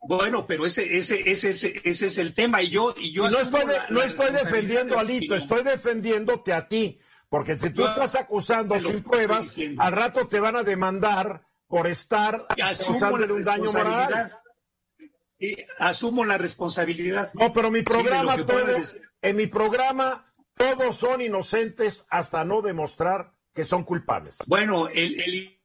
[0.07, 3.31] Bueno, pero ese, ese, ese, ese, ese es el tema y yo, y yo Y
[3.33, 5.35] no estoy, de- la- no la estoy defendiendo de a digo.
[5.35, 6.99] estoy defendiéndote a ti.
[7.29, 11.88] Porque si tú Yo estás acusando sin pruebas, al rato te van a demandar por
[11.88, 14.33] estar causándole un daño moral.
[15.38, 17.31] Y asumo la responsabilidad.
[17.35, 18.77] No, pero mi programa, todo-
[19.23, 24.37] en mi programa, todos son inocentes hasta no demostrar que son culpables.
[24.47, 25.61] Bueno, el, el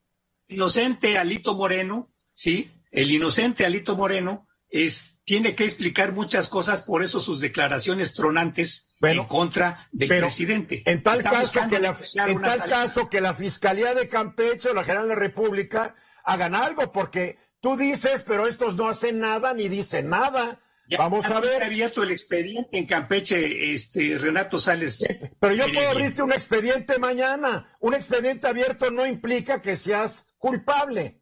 [0.48, 7.04] inocente Alito Moreno, sí, el inocente Alito Moreno es, tiene que explicar muchas cosas, por
[7.04, 10.84] eso sus declaraciones tronantes Bueno, en contra del presidente.
[10.86, 12.76] En tal, caso que, la, negociar en una tal salida.
[12.76, 17.38] caso que la Fiscalía de Campeche o la General de la República hagan algo, porque
[17.60, 20.62] tú dices, pero estos no hacen nada ni dicen nada.
[20.88, 21.64] Ya Vamos a ver.
[21.64, 25.06] abierto el expediente en Campeche, este Renato Sales.
[25.40, 27.78] Pero yo puedo abrirte un expediente mañana.
[27.80, 31.21] Un expediente abierto no implica que seas culpable.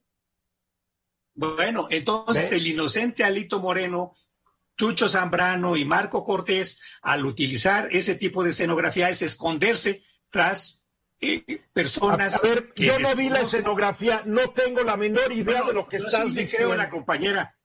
[1.39, 2.58] Bueno, entonces ¿Ve?
[2.58, 4.13] el inocente Alito Moreno,
[4.78, 10.84] Chucho Zambrano y Marco Cortés, al utilizar ese tipo de escenografía, es esconderse tras
[11.21, 12.36] eh, personas.
[12.36, 15.73] a ver, que yo no vi la escenografía, no tengo la menor idea Bueno, de
[15.73, 16.67] lo que estás sí diciendo.
[16.67, 17.56] creo a la compañera.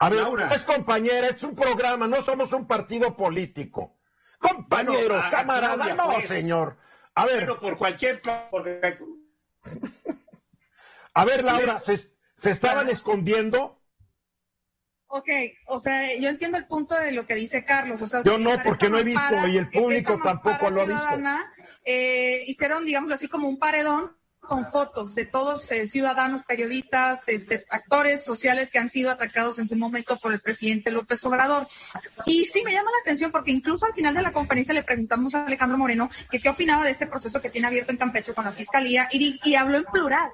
[0.00, 0.48] A ver, Laura.
[0.52, 3.96] es compañera, es un programa, no somos un partido político.
[4.40, 6.26] Compañero, Bueno, a- camarada, Claudia, no, pues.
[6.28, 6.78] señor.
[7.14, 8.20] A ver, Pero por cualquier.
[8.22, 8.68] por-
[11.14, 13.82] a ver, Laura, ¿se, se estaban escondiendo?
[15.08, 15.28] Ok,
[15.66, 18.00] o sea, yo entiendo el punto de lo que dice Carlos.
[18.00, 21.20] O sea, Yo no, porque no he visto y el público tampoco lo ha visto.
[21.84, 27.66] eh, hicieron, digámoslo así, como un paredón con fotos de todos eh, ciudadanos, periodistas, este,
[27.70, 31.66] actores sociales que han sido atacados en su momento por el presidente López Obrador.
[32.24, 35.34] Y sí me llama la atención porque incluso al final de la conferencia le preguntamos
[35.34, 38.44] a Alejandro Moreno que qué opinaba de este proceso que tiene abierto en Campeche con
[38.44, 40.30] la fiscalía y, y habló en plural.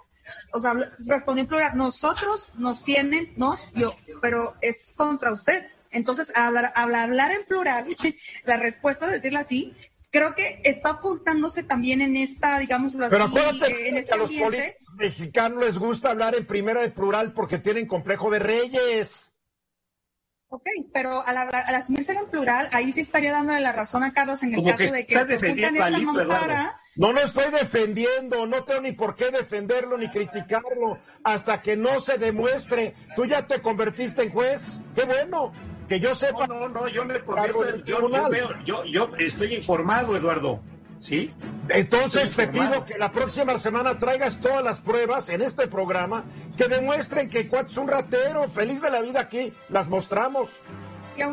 [0.52, 0.74] O sea,
[1.06, 1.76] respondió en plural.
[1.76, 5.66] Nosotros nos tienen, nos, yo, pero es contra usted.
[5.90, 7.86] Entonces, hablar, hablar, hablar en plural,
[8.44, 9.74] la respuesta, decirla así,
[10.10, 14.16] creo que está ocultándose también en esta, digámoslo así, Pero acuérdate en que este a
[14.16, 14.44] los ambiente.
[14.56, 19.30] políticos mexicanos les gusta hablar en primera de plural porque tienen complejo de reyes.
[20.48, 24.12] Ok, pero al, hablar- al asumirse en plural, ahí sí estaría dándole la razón a
[24.12, 26.80] Carlos en el Como que caso de que estás se ocultan defendiendo esta a mampara.
[26.96, 32.00] No lo estoy defendiendo, no tengo ni por qué defenderlo ni criticarlo hasta que no
[32.00, 32.94] se demuestre.
[33.16, 34.78] Tú ya te convertiste en juez.
[34.94, 35.52] Qué bueno,
[35.88, 36.46] que yo sepa.
[36.46, 40.60] No, no, no, yo me convierto, en- yo, yo veo, yo, yo estoy informado, Eduardo.
[41.00, 41.34] ¿Sí?
[41.68, 46.24] Entonces te pido que la próxima semana traigas todas las pruebas en este programa
[46.56, 50.48] que demuestren que Cuat es un ratero, feliz de la vida aquí, las mostramos.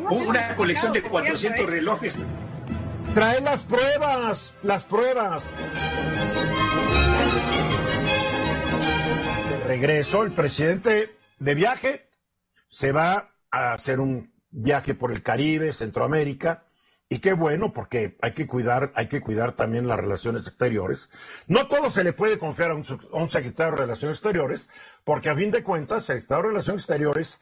[0.10, 1.66] Una colección de publicado, por 400 cierto, ¿eh?
[1.68, 2.20] relojes.
[3.14, 5.54] Trae las pruebas, las pruebas.
[9.50, 12.10] De regreso, el presidente de viaje
[12.70, 16.64] se va a hacer un viaje por el Caribe, Centroamérica,
[17.10, 21.10] y qué bueno, porque hay que cuidar, hay que cuidar también las relaciones exteriores.
[21.48, 24.70] No todo se le puede confiar a un, a un secretario de Relaciones Exteriores,
[25.04, 27.40] porque a fin de cuentas, el secretario de Relaciones Exteriores,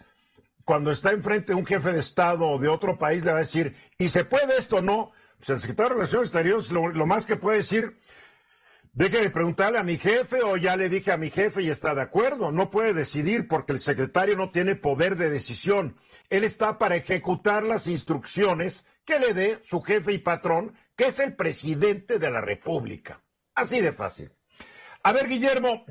[0.65, 3.41] cuando está enfrente de un jefe de Estado o de otro país, le va a
[3.41, 5.11] decir, ¿y se puede esto o no?
[5.39, 7.97] Pues el secretario de Relaciones Exteriores lo, lo más que puede decir,
[8.99, 12.01] Déjeme preguntarle a mi jefe o ya le dije a mi jefe y está de
[12.01, 12.51] acuerdo.
[12.51, 15.95] No puede decidir porque el secretario no tiene poder de decisión.
[16.29, 21.19] Él está para ejecutar las instrucciones que le dé su jefe y patrón, que es
[21.19, 23.21] el presidente de la República.
[23.53, 24.33] Así de fácil.
[25.03, 25.85] A ver, Guillermo,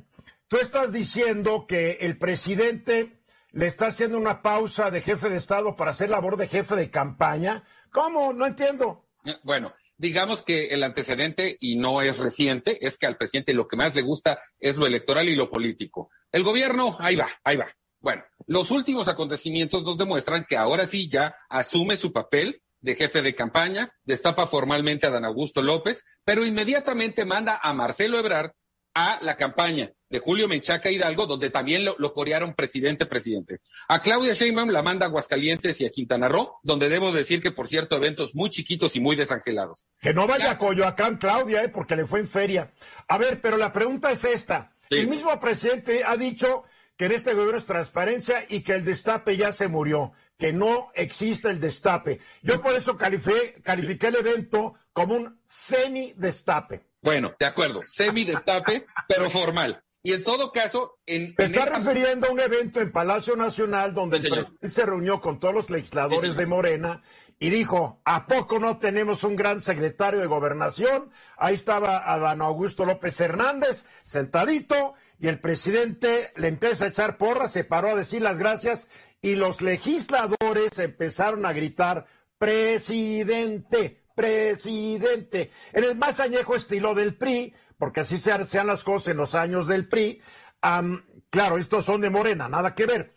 [0.49, 5.77] tú estás diciendo que el presidente le está haciendo una pausa de jefe de Estado
[5.77, 7.65] para hacer labor de jefe de campaña.
[7.91, 8.35] ¿Cómo?
[8.35, 9.08] No entiendo.
[9.43, 13.77] Bueno, digamos que el antecedente, y no es reciente, es que al presidente lo que
[13.77, 16.11] más le gusta es lo electoral y lo político.
[16.33, 17.67] El gobierno, ahí va, ahí va.
[18.01, 23.23] Bueno, los últimos acontecimientos nos demuestran que ahora sí ya asume su papel de jefe
[23.23, 28.53] de campaña, destapa formalmente a Dan Augusto López, pero inmediatamente manda a Marcelo Ebrard
[28.99, 33.61] a la campaña de Julio Menchaca Hidalgo, donde también lo, lo corearon presidente, presidente.
[33.87, 37.53] A Claudia Sheinbaum la manda a Aguascalientes y a Quintana Roo, donde debo decir que,
[37.53, 39.87] por cierto, eventos muy chiquitos y muy desangelados.
[40.01, 42.73] Que no vaya a Coyoacán, Claudia, eh, porque le fue en feria.
[43.07, 44.73] A ver, pero la pregunta es esta.
[44.91, 44.99] Sí.
[44.99, 46.65] El mismo presidente ha dicho
[46.97, 50.91] que en este gobierno es transparencia y que el destape ya se murió, que no
[50.95, 52.19] existe el destape.
[52.43, 56.88] Yo por eso califiqué, califiqué el evento como un semi-destape.
[57.03, 59.83] Bueno, de acuerdo, semi-destape, pero formal.
[60.03, 61.35] Y en todo caso, en.
[61.35, 64.71] Te en está esta- refiriendo a un evento en Palacio Nacional donde Sí, el presidente
[64.71, 66.47] se reunió con todos los legisladores Sí, de.
[66.47, 67.03] Morena
[67.41, 71.11] y dijo, ¿a poco no tenemos un gran secretario de gobernación?
[71.37, 77.53] Ahí estaba Adán Augusto López Hernández sentadito y el presidente le empieza a echar porras,
[77.53, 78.89] se paró a decir las gracias
[79.21, 82.07] y los legisladores empezaron a gritar,
[82.39, 89.17] presidente, presidente, en el más añejo estilo del PRI, porque así se las cosas en
[89.17, 90.21] los años del PRI.
[90.61, 93.15] Am, claro, estos son de Morena, nada que ver.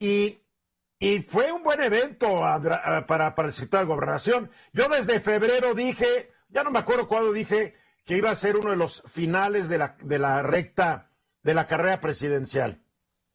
[0.00, 0.40] Y,
[0.98, 2.60] y fue un buen evento ah,
[3.06, 4.50] para, para el secretario de Gobernación.
[4.72, 8.70] Yo desde febrero dije, ya no me acuerdo cuándo dije que iba a ser uno
[8.70, 11.12] de los finales de la, de la recta
[11.44, 12.82] de la carrera presidencial.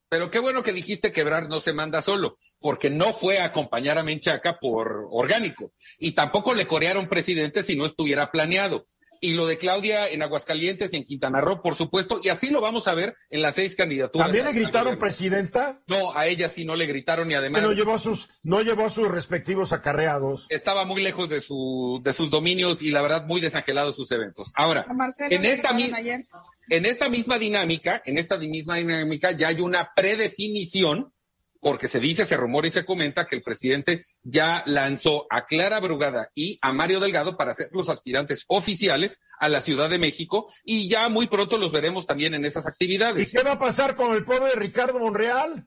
[0.10, 3.46] Pero qué bueno que dijiste que Ebrard no se manda solo, porque no fue a
[3.46, 5.74] acompañar a Menchaca por orgánico.
[6.00, 8.88] Y tampoco le corearon presidente si no estuviera planeado.
[9.20, 12.62] Y lo de Claudia en Aguascalientes y en Quintana Roo, por supuesto, y así lo
[12.62, 14.28] vamos a ver en las seis candidaturas.
[14.28, 15.82] ¿También le gritaron presidenta?
[15.88, 18.86] No, a ella sí no le gritaron y además no llevó a sus, no llevó
[18.86, 20.46] a sus respectivos acarreados.
[20.50, 24.52] estaba muy lejos de, su, de sus dominios y la verdad muy desangelados sus eventos.
[24.56, 24.86] Ahora,
[25.32, 26.26] en esta, mi- gritaron ayer.
[26.70, 31.14] En esta misma dinámica, en esta misma dinámica ya hay una predefinición,
[31.60, 35.80] porque se dice, se rumora y se comenta que el presidente ya lanzó a Clara
[35.80, 40.52] Brugada y a Mario Delgado para ser los aspirantes oficiales a la Ciudad de México
[40.64, 43.32] y ya muy pronto los veremos también en esas ¿Y actividades.
[43.32, 45.66] qué va a pasar con el pobre Ricardo Monreal?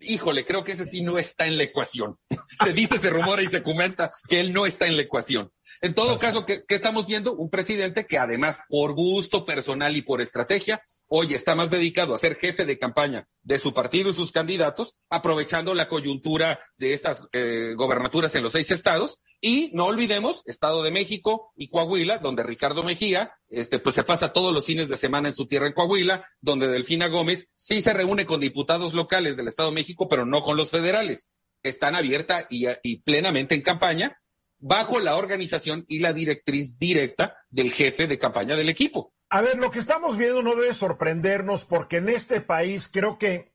[0.00, 2.18] Híjole, creo que ese sí no está en la ecuación.
[2.64, 5.52] Se dice, se rumora y se comenta que él no está en la ecuación.
[5.82, 7.34] En todo caso, ¿qué, qué estamos viendo?
[7.34, 12.18] Un presidente que además, por gusto personal y por estrategia, hoy está más dedicado a
[12.18, 17.24] ser jefe de campaña de su partido y sus candidatos, aprovechando la coyuntura de estas
[17.32, 19.18] eh, gobernaturas en los seis estados.
[19.40, 24.32] Y no olvidemos, Estado de México y Coahuila, donde Ricardo Mejía, este, pues se pasa
[24.32, 27.92] todos los fines de semana en su tierra en Coahuila, donde Delfina Gómez sí se
[27.92, 31.30] reúne con diputados locales del Estado de México, pero no con los federales.
[31.62, 34.20] Están abierta y, y plenamente en campaña
[34.58, 39.12] bajo la organización y la directriz directa del jefe de campaña del equipo.
[39.28, 43.52] A ver, lo que estamos viendo no debe sorprendernos porque en este país creo que,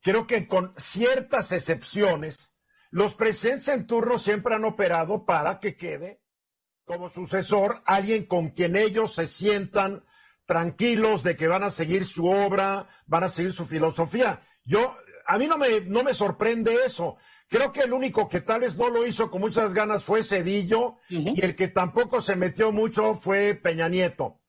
[0.00, 2.53] creo que con ciertas excepciones,
[2.94, 6.20] los presidentes en turno siempre han operado para que quede
[6.84, 10.04] como sucesor alguien con quien ellos se sientan
[10.46, 14.42] tranquilos de que van a seguir su obra, van a seguir su filosofía.
[14.64, 17.16] Yo, a mí no me, no me sorprende eso.
[17.48, 20.96] Creo que el único que tal vez no lo hizo con muchas ganas fue Cedillo
[21.34, 24.40] y el que tampoco se metió mucho fue Peña Nieto.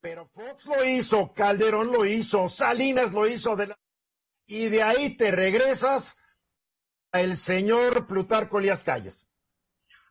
[0.00, 3.78] Pero Fox lo hizo, Calderón lo hizo, Salinas lo hizo de la-
[4.46, 6.16] y de ahí te regresas
[7.14, 9.26] el señor Plutarco Elías Calles.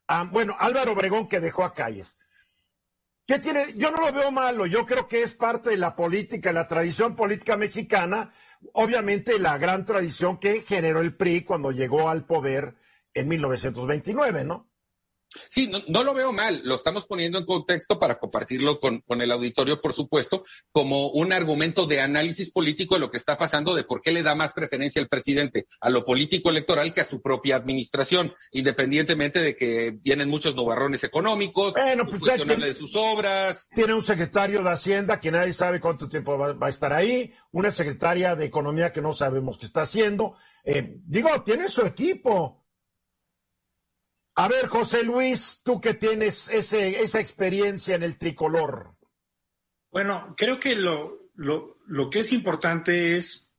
[0.07, 2.17] Ah, bueno, Álvaro Obregón que dejó a Calles.
[3.25, 3.73] ¿Qué tiene?
[3.75, 7.15] Yo no lo veo malo, yo creo que es parte de la política, la tradición
[7.15, 8.33] política mexicana,
[8.73, 12.75] obviamente la gran tradición que generó el PRI cuando llegó al poder
[13.13, 14.72] en 1929, ¿no?
[15.49, 19.31] Sí, no, lo veo mal, lo estamos poniendo en contexto para compartirlo con, con, el
[19.31, 23.83] auditorio, por supuesto, como un argumento de análisis político de lo que está pasando, de
[23.83, 27.21] por qué le da más preferencia al presidente a lo político electoral que a su
[27.21, 33.69] propia administración, independientemente de que vienen muchos novarrones económicos, bueno, pues de sus obras.
[33.73, 37.71] Tiene un secretario de Hacienda que nadie sabe cuánto tiempo va, a estar ahí, una
[37.71, 40.35] secretaria de Economía que no sabemos qué está haciendo.
[40.63, 42.62] Eh, digo, tiene su equipo
[44.35, 48.95] a ver, José Luis, tú que tienes ese, esa experiencia en el tricolor.
[49.91, 53.51] Bueno, creo que lo, lo, que es importante es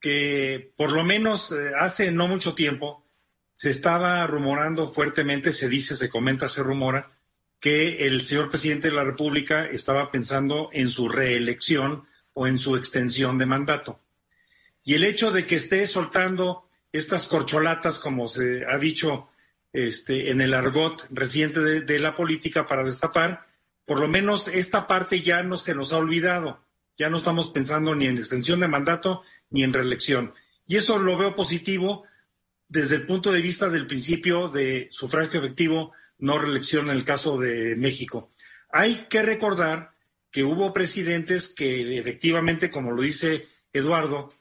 [0.00, 3.06] que por lo menos eh, hace no mucho tiempo
[3.52, 7.10] se estaba rumorando fuertemente, se dice, se comenta, se rumora,
[7.58, 12.76] que el señor presidente de la República estaba pensando en su reelección o en su
[12.76, 14.00] extensión de mandato.
[14.84, 19.28] Y el hecho de que esté soltando estas corcholatas, como se ha dicho,
[19.86, 23.46] este, en el argot reciente de, la política para destapar,
[23.84, 26.64] por lo menos esta parte ya no se nos ha olvidado.
[26.96, 30.34] Ya no estamos pensando ni en extensión de mandato ni en reelección.
[30.66, 32.04] Y eso lo veo positivo
[32.68, 37.38] desde el punto de vista del principio de sufragio efectivo, no reelección en el caso
[37.38, 38.32] de México.
[38.70, 39.92] Hay que recordar
[40.30, 44.34] que hubo presidentes que efectivamente, como lo dice Eduardo,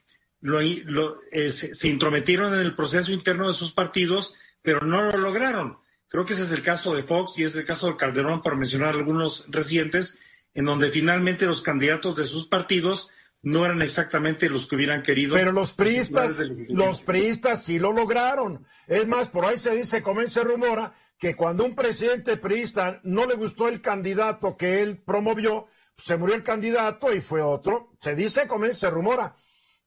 [1.32, 4.36] eh, se intrometieron en el proceso interno de sus partidos
[4.68, 5.78] pero no lo lograron.
[6.10, 8.58] Creo que ese es el caso de Fox y es el caso de Calderón, por
[8.58, 10.20] mencionar algunos recientes,
[10.54, 13.10] en donde finalmente los candidatos de sus partidos
[13.42, 15.36] no eran exactamente los que hubieran querido.
[15.36, 18.68] Pero los priistas, los priistas sí lo lograron.
[18.88, 23.36] Es más, por ahí se dice, comienza rumora, que cuando un presidente priista no le
[23.36, 27.94] gustó el candidato que él promovió, se murió el candidato y fue otro.
[28.02, 29.38] Se dice, comienza rumora.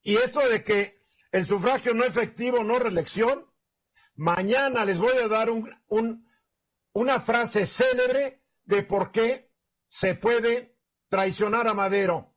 [0.03, 1.03] Y esto de que
[1.33, 3.50] el sufragio no efectivo, no reelección,
[4.21, 6.29] Mañana les voy a dar un,
[6.93, 9.51] una frase célebre de por qué
[9.87, 10.77] se puede
[11.09, 12.37] traicionar a Madero.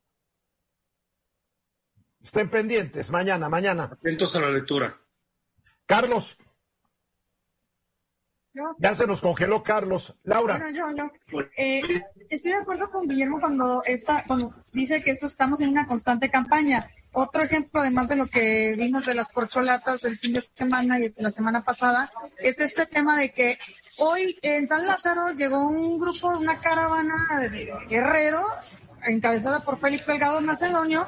[2.22, 3.90] Estén pendientes, mañana, mañana.
[3.92, 4.98] Atentos a la lectura.
[5.84, 6.38] Carlos.
[8.78, 10.18] Ya se nos congeló Carlos.
[10.22, 10.58] Laura.
[11.58, 11.82] Eh,
[12.30, 16.30] estoy de acuerdo con Guillermo cuando, está, cuando dice que esto estamos en una constante
[16.30, 16.90] campaña.
[17.16, 21.12] Otro ejemplo, además de lo que vimos de las corcholatas el fin de semana y
[21.16, 23.56] la semana pasada, es este tema de que
[23.98, 28.44] hoy en San Lázaro llegó un grupo, una caravana de guerreros,
[29.04, 31.06] encabezada por Félix Salgado Macedonio,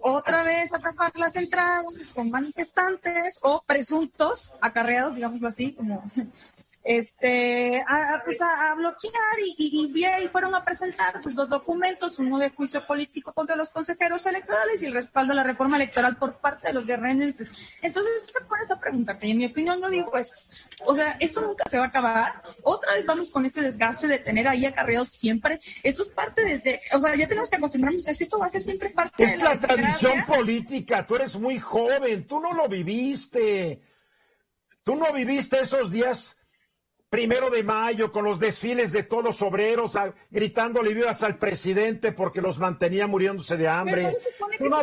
[0.00, 6.02] otra vez a tapar las entradas con manifestantes o presuntos acarreados, digámoslo así, como
[6.84, 12.50] este, a, pues a, bloquear y, y, fueron a presentar pues, dos documentos, uno de
[12.50, 16.68] juicio político contra los consejeros electorales y el respaldo a la reforma electoral por parte
[16.68, 17.50] de los guerrerenses.
[17.80, 20.46] Entonces, te pones a preguntarte, y en mi opinión no digo esto.
[20.84, 22.42] O sea, esto nunca se va a acabar.
[22.62, 25.60] Otra vez vamos con este desgaste de tener ahí acarreados siempre.
[25.82, 28.50] Esto es parte de, o sea, ya tenemos que acostumbrarnos, es que esto va a
[28.50, 32.68] ser siempre parte de la, la tradición política, tú eres muy joven, tú no lo
[32.68, 33.80] viviste.
[34.82, 36.36] Tú no viviste esos días
[37.14, 39.92] primero de mayo con los desfiles de todos los obreros
[40.32, 44.10] gritándole vivas al presidente porque los mantenía muriéndose de hambre.
[44.58, 44.82] ¿Tú no,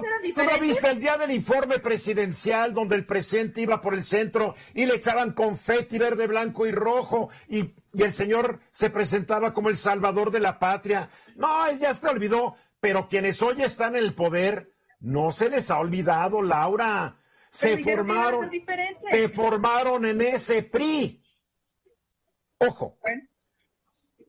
[0.61, 4.95] viste el día del informe presidencial donde el presidente iba por el centro y le
[4.95, 10.31] echaban confeti verde, blanco y rojo y, y el señor se presentaba como el salvador
[10.31, 11.09] de la patria?
[11.35, 14.71] No, ya se olvidó, pero quienes hoy están en el poder
[15.01, 17.17] no se les ha olvidado, Laura.
[17.49, 18.49] Se formaron,
[19.11, 21.20] se formaron en ese PRI
[22.61, 22.97] Ojo.
[23.01, 23.23] Bueno,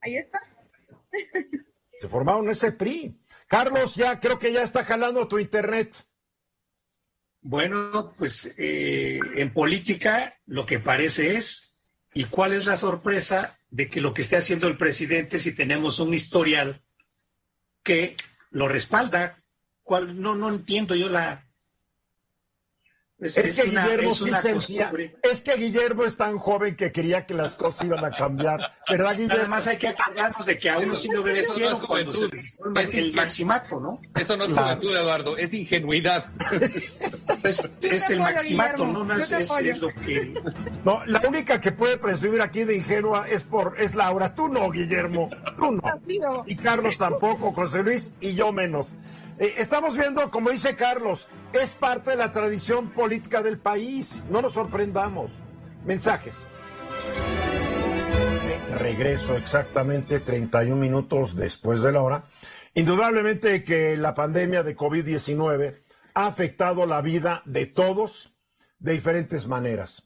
[0.00, 0.40] ahí está.
[2.00, 3.20] Se formaron ese PRI.
[3.46, 6.02] Carlos, ya creo que ya está jalando tu internet.
[7.42, 11.76] Bueno, pues eh, en política lo que parece es,
[12.14, 16.00] ¿y cuál es la sorpresa de que lo que esté haciendo el presidente si tenemos
[16.00, 16.82] un historial
[17.82, 18.16] que
[18.50, 19.44] lo respalda?
[19.82, 21.51] ¿Cuál, no, no entiendo yo la,
[23.22, 24.92] es, que Guillermo sí sentía,
[25.22, 28.60] es que Guillermo es tan joven que quería que las cosas iban a cambiar,
[28.90, 29.34] ¿verdad, Guillermo?
[29.38, 32.28] Además hay que acordarnos de que a uno sí le obedecieron cuando se
[32.92, 34.00] el maximato, ¿no?
[34.18, 36.26] Eso no es juventud, Eduardo, es ingenuidad.
[37.44, 40.34] es, el maximato, no es, es, lo que...
[40.84, 44.70] No, la única que puede presumir aquí de ingenua es por es Laura, tú no,
[44.70, 45.82] Guillermo, tú no.
[46.46, 48.94] Y Carlos tampoco, José Luis, y yo menos.
[49.38, 54.22] Eh, estamos viendo, como dice Carlos, es parte de la tradición política del país.
[54.30, 55.32] No nos sorprendamos.
[55.84, 56.34] Mensajes.
[58.74, 62.24] regreso exactamente 31 minutos después de la hora.
[62.74, 65.82] Indudablemente que la pandemia de COVID-19
[66.14, 68.34] ha afectado la vida de todos
[68.78, 70.02] de diferentes maneras.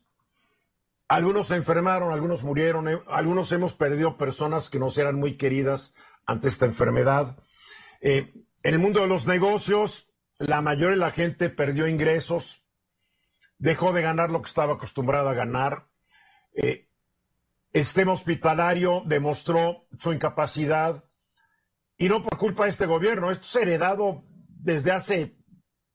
[1.09, 5.95] Algunos se enfermaron, algunos murieron, eh, algunos hemos perdido personas que nos eran muy queridas
[6.27, 7.37] ante esta enfermedad.
[8.01, 8.35] Eh,
[8.67, 10.09] en el mundo de los negocios,
[10.39, 12.65] la mayoría de la gente perdió ingresos,
[13.59, 15.89] dejó de ganar lo que estaba acostumbrado a ganar.
[16.53, 16.91] Eh,
[17.73, 21.05] este hospitalario demostró su incapacidad
[21.97, 25.39] y no por culpa de este gobierno, esto es heredado desde hace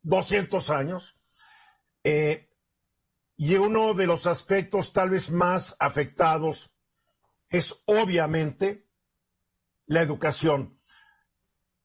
[0.03, 1.19] 200 años.
[2.05, 2.55] Eh,
[3.36, 6.74] y uno de los aspectos tal vez más afectados
[7.49, 8.88] es obviamente
[9.88, 10.80] la educación.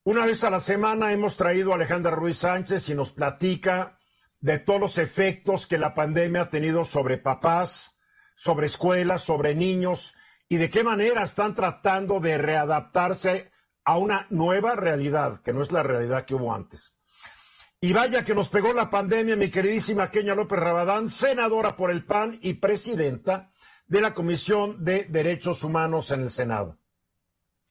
[0.06, 3.98] Una vez a la semana hemos traído a Alejandra Ruiz Sánchez y nos platica
[4.38, 7.98] de todos los efectos que la pandemia ha tenido sobre papás,
[8.36, 10.14] sobre escuelas, sobre niños
[10.48, 13.50] y de qué manera están tratando de readaptarse
[13.84, 16.94] a una nueva realidad, que no es la realidad que hubo antes.
[17.80, 22.04] Y vaya que nos pegó la pandemia, mi queridísima Kenia López Rabadán, senadora por el
[22.04, 23.50] PAN y presidenta
[23.88, 26.78] de la Comisión de Derechos Humanos en el Senado.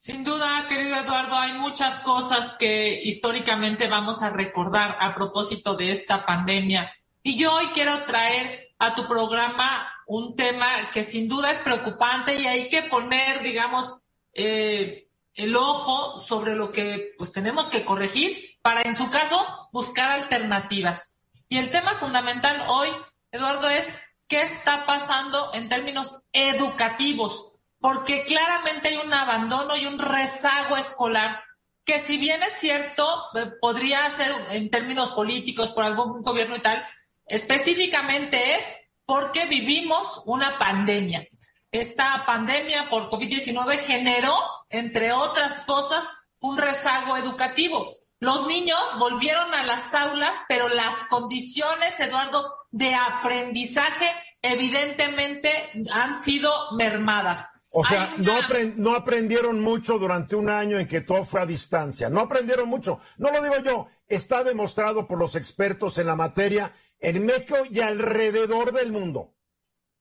[0.05, 5.89] Sin duda, querido Eduardo, hay muchas cosas que históricamente vamos a recordar a propósito de
[5.89, 6.93] esta pandemia.
[7.23, 12.39] Y yo hoy quiero traer a tu programa un tema que sin duda es preocupante
[12.39, 18.59] y hay que poner, digamos, eh, el ojo sobre lo que pues tenemos que corregir
[18.61, 21.17] para, en su caso, buscar alternativas.
[21.49, 22.89] Y el tema fundamental hoy,
[23.31, 27.54] Eduardo, es qué está pasando en términos educativos
[27.85, 31.43] porque claramente hay un abandono y un rezago escolar
[31.85, 36.61] que si bien es cierto, eh, podría ser en términos políticos por algún gobierno y
[36.61, 36.83] tal,
[37.27, 38.75] específicamente es
[39.05, 41.27] porque vivimos una pandemia.
[41.71, 44.35] Esta pandemia por COVID-19 generó,
[44.71, 46.09] entre otras cosas,
[46.39, 47.97] un rezago educativo.
[48.19, 54.09] Los niños volvieron a las aulas, pero las condiciones, Eduardo, de aprendizaje
[54.41, 57.51] evidentemente han sido mermadas.
[57.77, 58.39] O sea, no,
[58.77, 62.09] no aprendieron mucho durante un año en que todo fue a distancia.
[62.09, 63.01] No aprendieron mucho.
[63.17, 63.87] No lo digo yo.
[64.07, 66.71] Está demostrado por los expertos en la materia
[67.01, 69.33] en México y alrededor del mundo.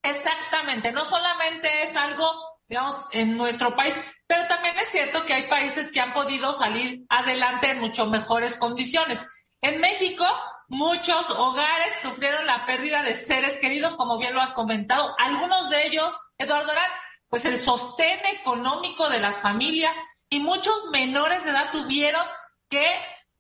[0.04, 0.92] Exactamente.
[0.92, 2.30] No solamente es algo,
[2.68, 7.04] digamos, en nuestro país, pero también es cierto que hay países que han podido salir
[7.08, 9.26] adelante en mucho mejores condiciones.
[9.60, 10.24] En México,
[10.68, 15.12] muchos hogares sufrieron la pérdida de seres queridos, como bien lo has comentado.
[15.18, 16.90] Algunos de ellos, Eduardo Arán,
[17.34, 22.22] pues el sostén económico de las familias y muchos menores de edad tuvieron
[22.68, 22.86] que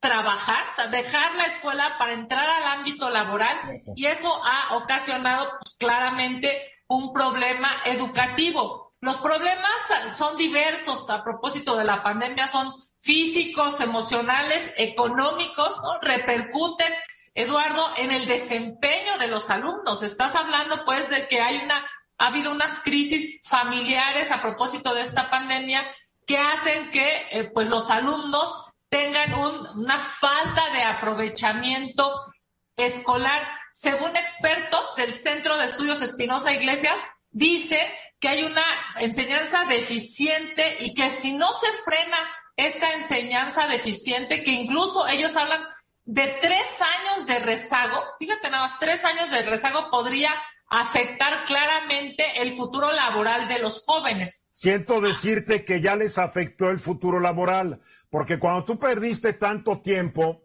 [0.00, 3.56] trabajar, dejar la escuela para entrar al ámbito laboral
[3.94, 8.96] y eso ha ocasionado pues, claramente un problema educativo.
[9.00, 9.70] Los problemas
[10.16, 16.92] son diversos a propósito de la pandemia, son físicos, emocionales, económicos, repercuten,
[17.32, 20.02] Eduardo, en el desempeño de los alumnos.
[20.02, 21.86] Estás hablando pues de que hay una
[22.18, 25.84] ha habido unas crisis familiares a propósito de esta pandemia
[26.26, 32.32] que hacen que eh, pues los alumnos tengan una falta de aprovechamiento
[32.76, 33.42] escolar.
[33.72, 37.00] Según expertos del Centro de Estudios Espinosa Iglesias,
[37.30, 38.64] dice que hay una
[38.98, 42.16] enseñanza deficiente y que si no se frena
[42.56, 45.66] esta enseñanza deficiente, que incluso ellos hablan
[46.04, 50.32] de tres años de rezago, fíjate nada más, tres años de rezago podría
[50.68, 54.48] afectar claramente el futuro laboral de los jóvenes.
[54.52, 60.44] Siento decirte que ya les afectó el futuro laboral, porque cuando tú perdiste tanto tiempo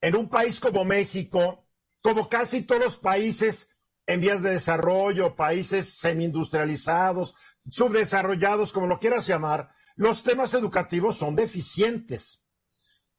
[0.00, 1.66] en un país como México,
[2.02, 3.68] como casi todos los países
[4.06, 7.34] en vías de desarrollo, países semi-industrializados,
[7.68, 12.39] subdesarrollados, como lo quieras llamar, los temas educativos son deficientes.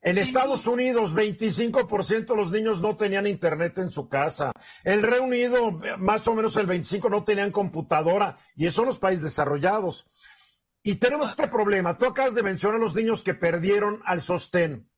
[0.03, 4.51] En Estados Unidos, 25% de los niños no tenían internet en su casa.
[4.83, 8.37] En Reino Unido, más o menos el 25% no tenían computadora.
[8.55, 10.07] Y esos son los países desarrollados.
[10.81, 11.97] Y tenemos este problema.
[11.97, 14.89] Tú acabas de mencionar a los niños que perdieron al sostén.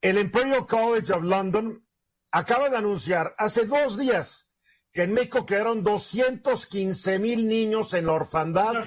[0.00, 1.86] El Imperial College of London
[2.32, 4.48] acaba de anunciar hace dos días
[4.92, 8.84] que en México quedaron 215 mil niños en la orfandad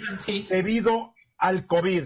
[0.50, 2.06] debido al COVID.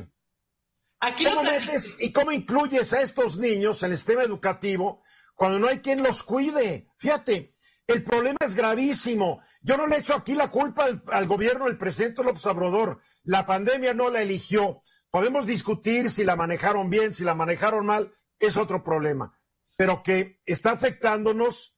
[0.99, 5.03] ¿Cómo metes y cómo incluyes a estos niños en el sistema educativo
[5.35, 6.89] cuando no hay quien los cuide?
[6.97, 9.41] Fíjate, el problema es gravísimo.
[9.61, 12.99] Yo no le echo aquí la culpa al, gobierno del presidente López Obrador.
[13.23, 14.81] La pandemia no la eligió.
[15.11, 19.37] Podemos discutir si la manejaron bien, si la manejaron mal, es otro problema.
[19.75, 21.77] Pero que está afectándonos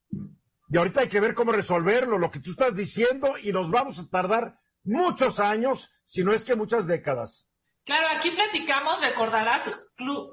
[0.72, 3.98] y ahorita hay que ver cómo resolverlo, lo que tú estás diciendo, y nos vamos
[3.98, 7.49] a tardar muchos años, si no es que muchas décadas.
[7.90, 9.76] Claro, aquí platicamos, recordarás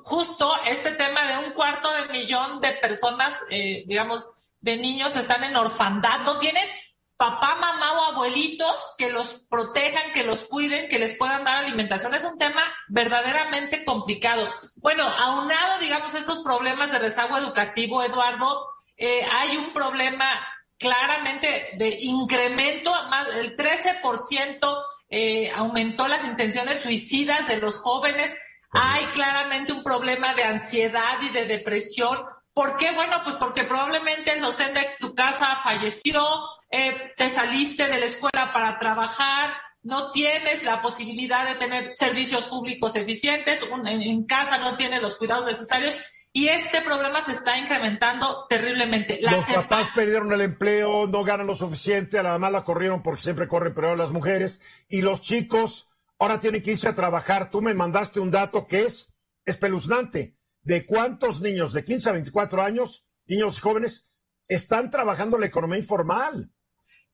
[0.05, 4.23] justo este tema de un cuarto de millón de personas, eh, digamos,
[4.61, 6.69] de niños están en orfandad, no tienen
[7.17, 12.15] papá, mamá o abuelitos que los protejan, que los cuiden, que les puedan dar alimentación.
[12.15, 14.53] Es un tema verdaderamente complicado.
[14.83, 20.47] Bueno, aunado, digamos, estos problemas de rezago educativo, Eduardo, eh, hay un problema
[20.77, 28.37] claramente de incremento, más el 13% eh, aumentó las intenciones suicidas de los jóvenes.
[28.71, 32.19] Hay claramente un problema de ansiedad y de depresión.
[32.53, 32.93] ¿Por qué?
[32.93, 36.25] Bueno, pues porque probablemente el sostén de tu casa falleció,
[36.71, 42.49] eh, te saliste de la escuela para trabajar, no tienes la posibilidad de tener servicios
[42.49, 45.97] públicos eficientes, en, casa no tienes los cuidados necesarios
[46.37, 49.19] y este problema se está incrementando terriblemente.
[49.23, 53.23] los papás perdieron el empleo, no ganan lo suficiente, a la mamá la corrieron porque
[53.23, 57.49] siempre corren peor las mujeres y los chicos ahora tienen que irse a trabajar.
[57.49, 59.15] Tú me mandaste un dato que es
[59.47, 64.07] espeluznante de cuántos niños de 15 a 24 años, niños jóvenes,
[64.47, 66.51] están trabajando la economía informal.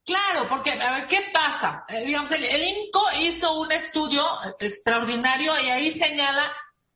[0.04, 1.84] Claro, porque, a ver, ¿qué pasa?
[1.88, 4.26] Eh, digamos, el, INCO hizo un estudio
[4.58, 6.52] extraordinario y ahí señala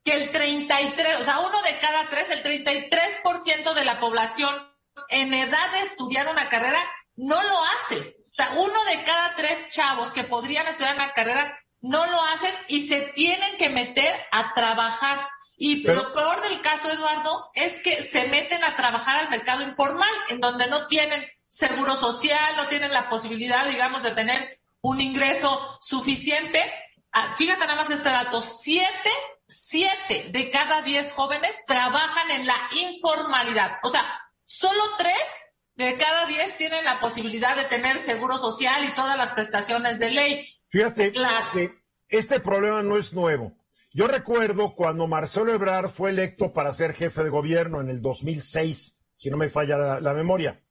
[0.06, 4.54] que el 33, o sea, uno de cada tres, el 33% de la población
[5.08, 6.78] en edad de estudiar una carrera
[7.16, 7.96] no lo hace.
[7.98, 12.54] O sea, uno de cada tres chavos que podrían estudiar una carrera no lo hacen
[12.68, 15.26] y se tienen que meter a trabajar.
[15.56, 20.12] Y lo peor del caso, Eduardo, es que se meten a trabajar al mercado informal,
[20.28, 25.78] en donde no tienen seguro social, no tienen la posibilidad, digamos, de tener un ingreso
[25.80, 26.62] suficiente.
[27.10, 29.10] Ah, fíjate nada más este dato, siete,
[29.46, 33.78] siete de cada diez jóvenes trabajan en la informalidad.
[33.82, 34.04] O sea,
[34.44, 35.16] solo tres
[35.74, 40.10] de cada diez tienen la posibilidad de tener seguro social y todas las prestaciones de
[40.10, 40.48] ley.
[40.68, 41.12] Fíjate
[42.08, 43.56] este problema no es nuevo.
[43.92, 48.96] Yo recuerdo cuando Marcelo Ebrard fue electo para ser jefe de gobierno en el 2006,
[49.14, 50.62] si no me falla la, memoria.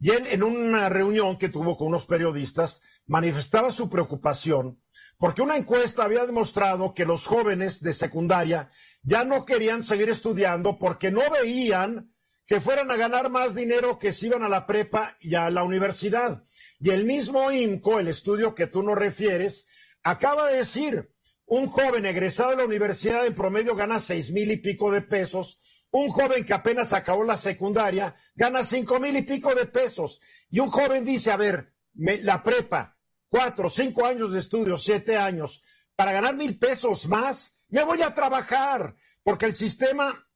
[0.00, 4.80] Y él, en una reunión que tuvo con unos periodistas, manifestaba su preocupación
[5.18, 8.70] porque una encuesta había demostrado que los jóvenes de secundaria
[9.02, 12.14] ya no querían seguir estudiando porque no veían
[12.46, 15.64] que fueran a ganar más dinero que si iban a la prepa y a la
[15.64, 16.44] universidad.
[16.78, 19.66] Y el mismo INCO, el estudio que tú nos refieres,
[20.02, 21.12] acaba de decir
[21.44, 25.58] un joven egresado de la universidad en promedio gana seis mil y pico de pesos.
[25.90, 30.20] Un joven que apenas acabó la secundaria gana cinco mil y pico de pesos.
[30.48, 32.97] Y un joven dice, a ver, la prepa,
[33.28, 35.62] cuatro, cinco años de estudio, siete años,
[35.94, 40.26] para ganar mil pesos más, me voy a trabajar, porque el sistema,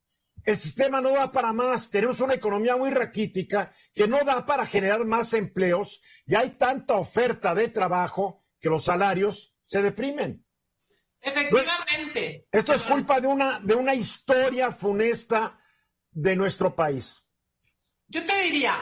[0.44, 1.90] el sistema no da para más.
[1.90, 6.94] Tenemos una economía muy raquítica que no da para generar más empleos y hay tanta
[6.94, 10.44] oferta de trabajo que los salarios se deprimen.
[11.20, 12.48] Efectivamente.
[12.50, 15.58] Esto es culpa de una, de una historia funesta
[16.10, 17.24] de nuestro país.
[18.08, 18.76] Yo te diría,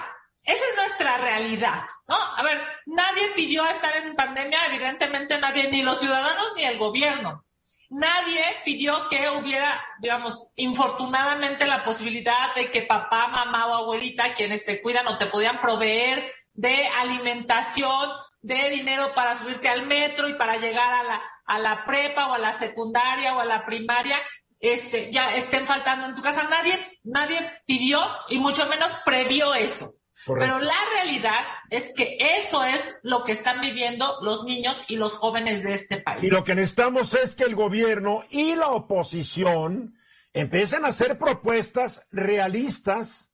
[0.50, 2.16] esa es nuestra realidad, ¿no?
[2.16, 7.44] A ver, nadie pidió estar en pandemia, evidentemente nadie, ni los ciudadanos ni el gobierno.
[7.90, 14.64] Nadie pidió que hubiera, digamos, infortunadamente la posibilidad de que papá, mamá o abuelita, quienes
[14.64, 18.10] te cuidan o te podían proveer de alimentación,
[18.42, 22.34] de dinero para subirte al metro y para llegar a la, a la prepa o
[22.34, 24.18] a la secundaria o a la primaria,
[24.58, 26.44] este, ya estén faltando en tu casa.
[26.48, 29.99] Nadie, nadie pidió y mucho menos previó eso.
[30.26, 31.40] Pero la realidad
[31.70, 35.98] es que eso es lo que están viviendo los niños y los jóvenes de este
[35.98, 36.24] país.
[36.24, 39.94] Y lo que necesitamos es que el gobierno y la oposición
[40.32, 43.30] empiecen a hacer propuestas realistas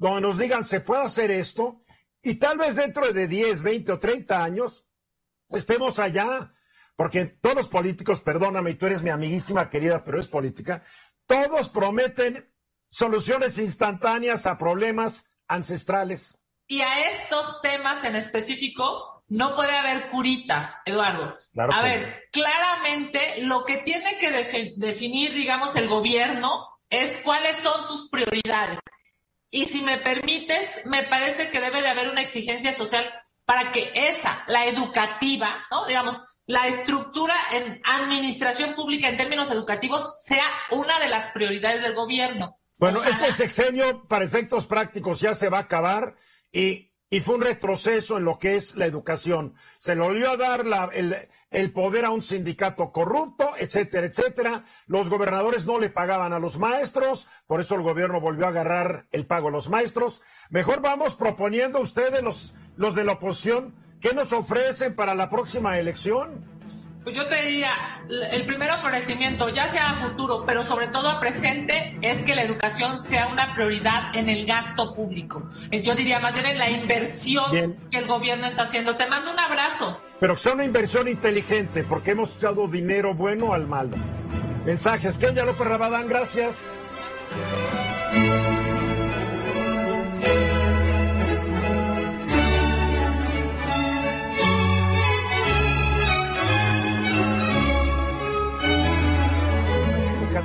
[0.00, 1.82] donde nos digan se puede hacer esto
[2.22, 4.86] y tal vez dentro de 10, 20 o 30 años
[5.50, 6.54] estemos allá,
[6.96, 10.82] porque todos los políticos, perdóname, tú eres mi amiguísima querida, pero es política,
[11.26, 12.50] todos prometen
[12.88, 16.36] soluciones instantáneas a problemas ancestrales.
[16.66, 21.36] Y a estos temas en específico no puede haber curitas, Eduardo.
[21.56, 24.30] a ver, claramente lo que tiene que
[24.76, 28.80] definir, digamos, el gobierno es cuáles son sus prioridades.
[29.50, 33.04] Y si me permites, me parece que debe de haber una exigencia social
[33.44, 35.86] para que esa, la educativa, ¿no?
[35.86, 41.94] Digamos, la estructura en administración pública en términos educativos sea una de las prioridades del
[41.94, 42.56] gobierno.
[42.80, 46.14] Bueno, este sexenio, para efectos prácticos, ya se va a acabar
[46.50, 49.54] y, y fue un retroceso en lo que es la educación.
[49.78, 54.64] Se le volvió a dar la, el, el poder a un sindicato corrupto, etcétera, etcétera.
[54.86, 59.08] Los gobernadores no le pagaban a los maestros, por eso el gobierno volvió a agarrar
[59.12, 60.22] el pago a los maestros.
[60.48, 65.78] Mejor vamos proponiendo ustedes, los, los de la oposición, ¿qué nos ofrecen para la próxima
[65.78, 66.59] elección?
[67.02, 71.18] Pues yo te diría, el primer ofrecimiento, ya sea a futuro, pero sobre todo a
[71.18, 75.48] presente, es que la educación sea una prioridad en el gasto público.
[75.70, 78.96] Eh, yo diría más bien en la inversión que el gobierno está haciendo.
[78.96, 80.00] Te mando un abrazo.
[80.20, 83.96] Pero que sea una inversión inteligente, porque hemos echado dinero bueno al malo.
[84.66, 85.16] Mensajes.
[85.16, 86.58] Kenya López Rabadán, gracias.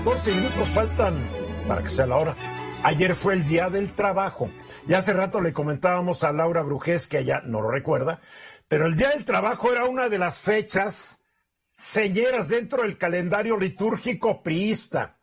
[0.05, 1.31] 14 minutos faltan
[1.67, 2.35] para que sea la hora.
[2.83, 4.51] Ayer fue el Día del Trabajo.
[4.85, 8.19] Ya hace rato le comentábamos a Laura Brujés, que ella no lo recuerda,
[8.67, 11.19] pero el Día del Trabajo era una de las fechas
[11.75, 15.17] señeras dentro del calendario litúrgico priista.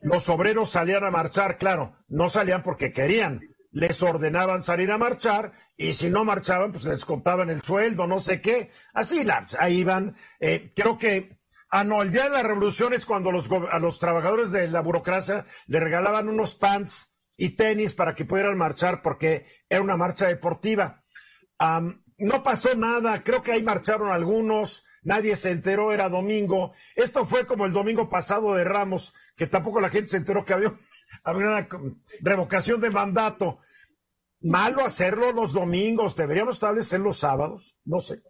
[0.00, 3.42] Los obreros salían a marchar, claro, no salían porque querían,
[3.72, 8.20] les ordenaban salir a marchar y si no marchaban, pues les contaban el sueldo, no
[8.20, 8.70] sé qué.
[8.94, 9.22] Así,
[9.58, 10.16] ahí iban.
[10.38, 11.39] Eh, creo que
[11.72, 15.46] Ah, no, el día de la revolución es cuando a los trabajadores de la burocracia
[15.68, 21.04] le regalaban unos pants y tenis para que pudieran marchar porque era una marcha deportiva.
[22.18, 26.72] no pasó nada, creo que ahí marcharon algunos, nadie se enteró, era domingo.
[26.96, 30.54] Esto fue como el domingo pasado de Ramos, que tampoco la gente se enteró que
[30.54, 30.72] había,
[31.22, 31.68] había una
[32.20, 33.60] revocación de mandato.
[34.40, 38.22] Malo hacerlo los domingos, deberíamos establecer los sábados, no sé.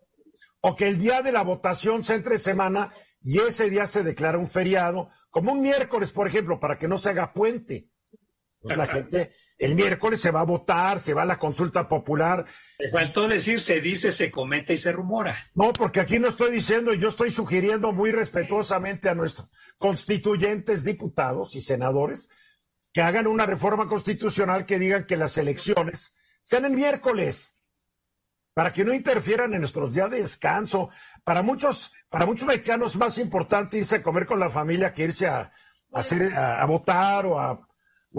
[0.61, 2.93] O que el día de la votación sea entre semana
[3.23, 6.99] y ese día se declara un feriado, como un miércoles, por ejemplo, para que no
[6.99, 7.89] se haga puente.
[8.62, 12.45] Pues la gente, el miércoles se va a votar, se va a la consulta popular.
[12.79, 15.35] Me faltó decir, se dice, se comete y se rumora.
[15.55, 19.49] No, porque aquí no estoy diciendo, yo estoy sugiriendo muy respetuosamente a nuestros
[19.79, 22.29] constituyentes, diputados y senadores
[22.93, 26.12] que hagan una reforma constitucional que digan que las elecciones
[26.43, 27.55] sean el miércoles,
[28.61, 30.90] para que no interfieran en nuestros días de descanso.
[31.24, 35.26] Para muchos para muchos mexicanos más importante irse a comer con la familia que irse
[35.26, 35.50] a,
[35.94, 37.66] hacer, a, votar o a,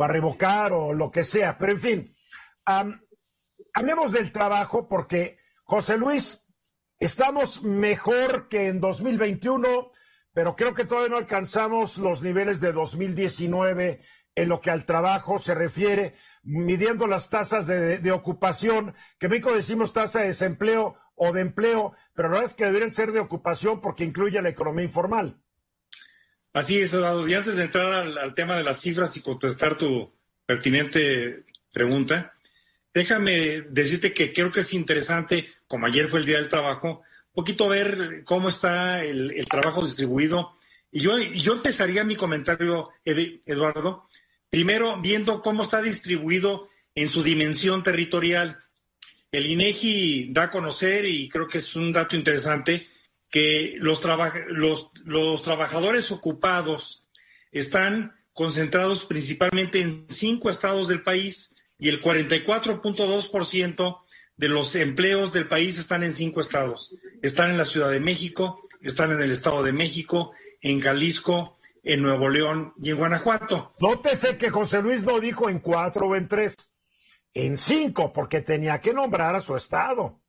[0.07, 1.59] revocar o lo que sea.
[1.59, 2.15] Pero en fin,
[3.71, 6.43] hablemos del trabajo porque, José Luis,
[6.97, 9.91] estamos mejor que en 2021,
[10.33, 14.01] pero creo que todavía no alcanzamos los niveles de 2019
[14.36, 16.13] en lo que al trabajo se refiere,
[16.43, 21.93] midiendo las tasas de, ocupación, que en México decimos tasa de desempleo o de empleo,
[22.13, 25.38] pero la verdad es que deberían ser de ocupación porque incluye la economía informal.
[26.53, 27.27] Así es, Eduardo.
[27.27, 30.11] Y antes de entrar al, tema de las cifras y contestar tu
[30.45, 32.34] pertinente pregunta,
[32.93, 37.03] déjame decirte que creo que es interesante, como ayer fue el Día del Trabajo,
[37.34, 40.57] un poquito ver cómo está el, trabajo distribuido.
[40.91, 44.09] Y yo, yo empezaría mi comentario, Eduardo,
[44.52, 48.60] primero viendo cómo está distribuido en su dimensión territorial.
[49.32, 52.88] El INEGI da a conocer, y creo que es un dato interesante,
[53.30, 54.02] que los,
[55.06, 57.06] los, trabajadores ocupados
[57.54, 63.99] están concentrados principalmente en cinco estados del país y el 44.2%
[64.36, 66.93] de los empleos del país están en cinco estados.
[67.22, 72.01] Están en la Ciudad de México, están en el Estado de México, en Jalisco, en
[72.01, 73.73] Nuevo León y en Guanajuato.
[73.79, 76.71] Nótese que José Luis no dijo en cuatro o en tres
[77.34, 80.19] en cinco, porque tenía que nombrar a su estado.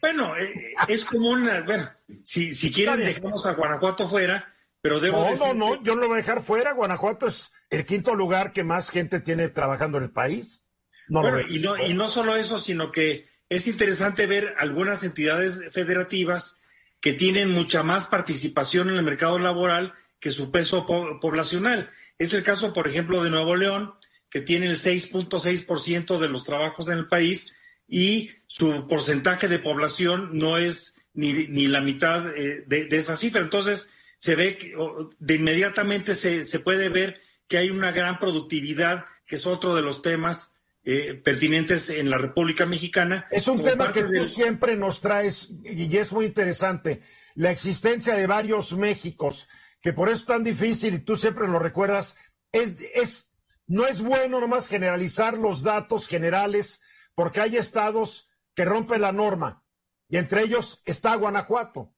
[0.00, 1.90] Bueno, eh, es como una, bueno,
[2.22, 5.46] si, si quieren dejamos a Guanajuato fuera, pero debo no, decir...
[5.46, 6.72] No, no, yo no lo voy a dejar fuera.
[6.72, 10.62] Guanajuato es el quinto lugar que más gente tiene trabajando en el país.
[11.08, 15.68] No bueno, y, no, y no solo eso, sino que es interesante ver algunas entidades
[15.70, 16.60] federativas
[17.00, 19.92] que tienen mucha más participación en el mercado laboral
[20.24, 21.90] que su peso poblacional.
[22.18, 23.92] Es el caso, por ejemplo, de Nuevo León,
[24.30, 27.54] que tiene el 6.6% de los trabajos en el país
[27.86, 33.42] y su porcentaje de población no es ni, ni la mitad eh, de, esa cifra.
[33.42, 34.74] Entonces, se ve que
[35.18, 39.82] de inmediatamente se, se, puede ver que hay una gran productividad, que es otro de
[39.82, 43.26] los temas eh, pertinentes en la República Mexicana.
[43.30, 47.02] Es un tema que tú siempre nos traes y es muy interesante.
[47.34, 49.48] La existencia de varios Méxicos,
[49.84, 52.16] que por eso es tan difícil y tú siempre lo recuerdas,
[52.52, 53.30] es, es
[53.66, 56.80] no es bueno nomás generalizar los datos generales
[57.14, 59.62] porque hay estados que rompen la norma
[60.08, 61.92] y entre ellos está Guanajuato.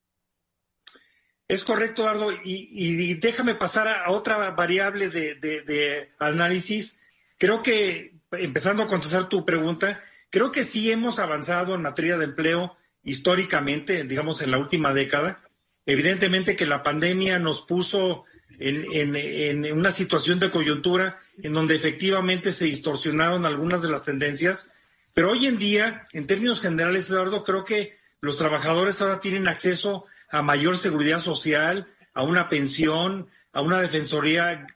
[1.47, 7.01] Es correcto, Eduardo, y, déjame pasar a, otra variable de, análisis.
[7.37, 12.25] Creo que, empezando a contestar tu pregunta, creo que sí hemos avanzado en materia de
[12.25, 15.46] empleo históricamente, digamos, en la última década.
[15.87, 18.25] Evidentemente que la pandemia nos puso
[18.59, 24.73] en, una situación de coyuntura en donde efectivamente se distorsionaron algunas de las tendencias,
[25.13, 30.05] pero hoy en día, en términos generales, Eduardo, creo que los trabajadores ahora tienen acceso
[30.29, 34.67] a mayor seguridad social, a una pensión, a una defensoría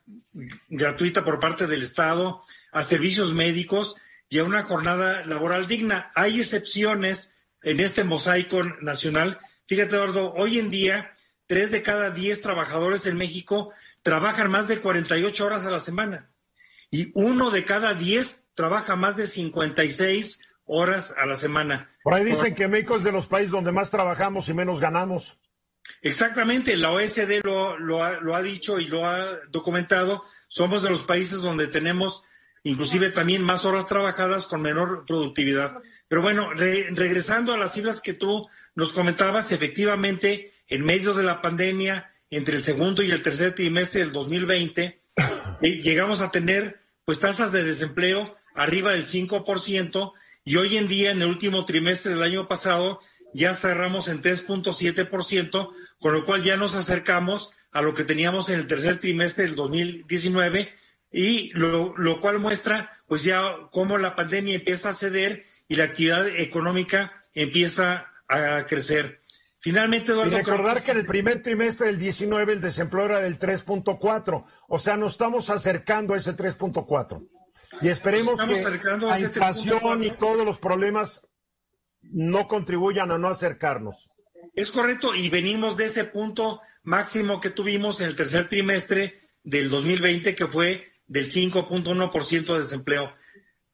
[0.70, 3.98] gratuita por parte del Estado, a servicios médicos
[4.30, 6.12] y a una jornada laboral digna.
[6.16, 9.40] Hay excepciones en este mosaico nacional.
[9.72, 11.14] Fíjate, Eduardo, hoy en día,
[11.48, 16.30] tres de cada diez trabajadores en México trabajan más de 48 horas a la semana
[16.90, 21.90] y uno de cada diez trabaja más de 56 horas a la semana.
[22.04, 25.38] Por ahí dicen que México es de los países donde más trabajamos y menos ganamos.
[26.02, 30.22] Exactamente, la OSD lo, lo, ha, lo, ha, dicho y lo ha documentado.
[30.50, 32.26] Somos de los países donde tenemos
[32.64, 35.78] inclusive también más horas trabajadas con menor productividad.
[36.12, 38.46] Pero bueno, re, regresando a las cifras que tú
[38.76, 44.02] nos comentabas, efectivamente, en medio de la pandemia, entre el segundo y el tercer trimestre
[44.02, 50.12] del 2020, eh, llegamos a tener pues tasas de desempleo arriba del 5%
[50.44, 53.00] y hoy en día, en el último trimestre del año pasado,
[53.34, 58.60] ya cerramos en 3.7%, con lo cual ya nos acercamos a lo que teníamos en
[58.60, 60.74] el tercer trimestre del 2019
[61.12, 63.42] y lo, lo, cual muestra pues ya
[63.72, 69.22] cómo la pandemia empieza a ceder y la actividad económica empieza a crecer.
[69.60, 70.34] Finalmente, Eduardo.
[70.34, 74.78] Y recordar que en el primer trimestre del 19 el desempleo era del 3.4, o
[74.78, 77.26] sea, nos estamos acercando a ese 3.4.
[77.82, 78.62] Y esperemos que
[79.00, 81.26] la inflación y todos los problemas
[82.02, 84.10] no contribuyan a no acercarnos.
[84.54, 89.70] Es correcto, y venimos de ese punto máximo que tuvimos en el tercer trimestre del
[89.70, 93.14] 2020, que fue del 5.1% de desempleo.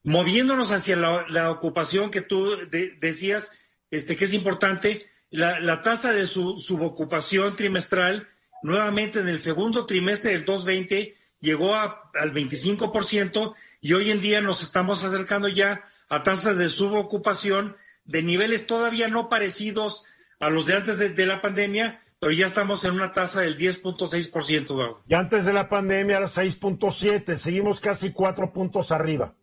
[0.04, 3.52] Moviéndonos hacia la, ocupación que tú de, decías,
[3.90, 8.28] este, que es importante, la, tasa de su, subocupación trimestral,
[8.62, 14.40] nuevamente en el segundo trimestre del 2020, llegó a, al 25% y hoy en día
[14.40, 20.06] nos estamos acercando ya a tasas de subocupación de niveles todavía no parecidos
[20.40, 23.56] a los de antes de, de la pandemia, pero ya estamos en una tasa del
[23.56, 25.02] 10.6%.
[25.06, 29.34] Y antes de la pandemia era 6.7, seguimos casi cuatro puntos arriba.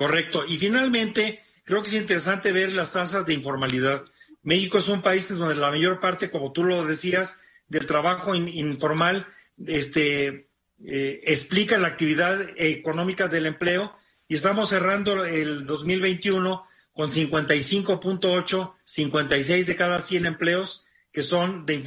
[0.00, 0.46] Correcto.
[0.48, 4.06] Y finalmente, creo que es interesante ver las tasas de informalidad.
[4.42, 7.38] México es un país donde la mayor parte, como tú lo decías,
[7.68, 9.26] del trabajo in, informal
[9.66, 10.48] este,
[10.82, 13.94] eh, explica la actividad económica del empleo
[14.26, 21.84] y estamos cerrando el 2021 con 55.8, 56 de cada 100 empleos que son, de,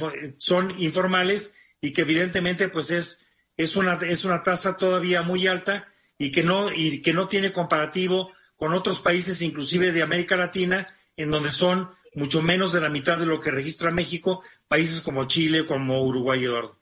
[0.78, 5.88] informales y que evidentemente pues es, es, una, es una tasa todavía muy alta
[6.18, 10.88] y que, no, y que no tiene comparativo con otros países, inclusive de América Latina,
[11.16, 15.26] en donde son mucho menos de la mitad de lo que registra México, países como
[15.26, 16.80] Chile, como Uruguay, Eduardo.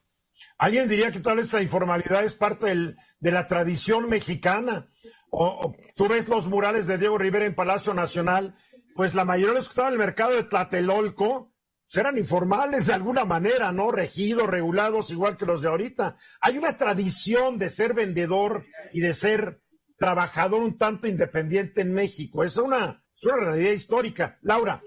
[0.58, 4.88] Alguien diría que toda esta informalidad es parte de la tradición mexicana.
[5.30, 8.54] O, o, tú ves los murales de Diego Rivera en Palacio Nacional,
[8.94, 11.51] pues la mayoría de los que estaban en el mercado de Tlatelolco
[12.00, 13.90] eran informales de alguna manera, ¿no?
[13.90, 16.16] Regidos, regulados, igual que los de ahorita.
[16.40, 19.60] Hay una tradición de ser vendedor y de ser
[19.98, 22.44] trabajador un tanto independiente en México.
[22.44, 24.38] Es una, es una realidad histórica.
[24.42, 24.82] Laura.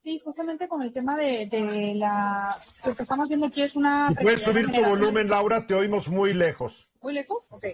[0.00, 2.56] Sí, justamente con el tema de, de la...
[2.84, 4.12] Lo que estamos viendo aquí es una...
[4.20, 5.64] ¿Puedes subir tu volumen, Laura?
[5.64, 6.88] Te oímos muy lejos.
[7.00, 7.46] ¿Muy lejos?
[7.50, 7.66] Ok.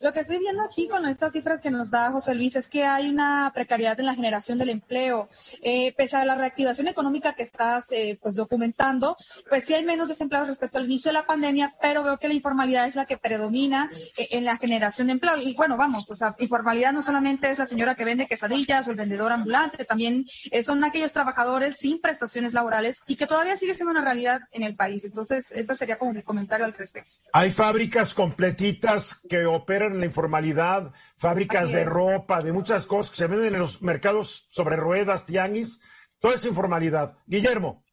[0.00, 2.84] Lo que estoy viendo aquí con estas cifras que nos da José Luis es que
[2.84, 5.28] hay una precariedad en la generación del empleo.
[5.62, 9.16] Eh, pese a la reactivación económica que estás eh, pues documentando,
[9.48, 12.34] pues sí hay menos desempleados respecto al inicio de la pandemia, pero veo que la
[12.34, 15.36] informalidad es la que predomina eh, en la generación de empleo.
[15.38, 18.96] Y bueno, vamos, pues informalidad no solamente es la señora que vende quesadillas o el
[18.96, 23.92] vendedor ambulante, también eh, son aquellos trabajadores sin prestaciones laborales y que todavía sigue siendo
[23.92, 25.04] una realidad en el país.
[25.04, 27.12] Entonces, este sería como mi comentario al respecto.
[27.32, 33.16] Hay fábricas completitas que operan en la informalidad, fábricas de ropa, de muchas cosas que
[33.18, 35.80] se venden en los mercados sobre ruedas, tianguis,
[36.18, 37.16] toda esa informalidad.
[37.26, 37.84] Guillermo.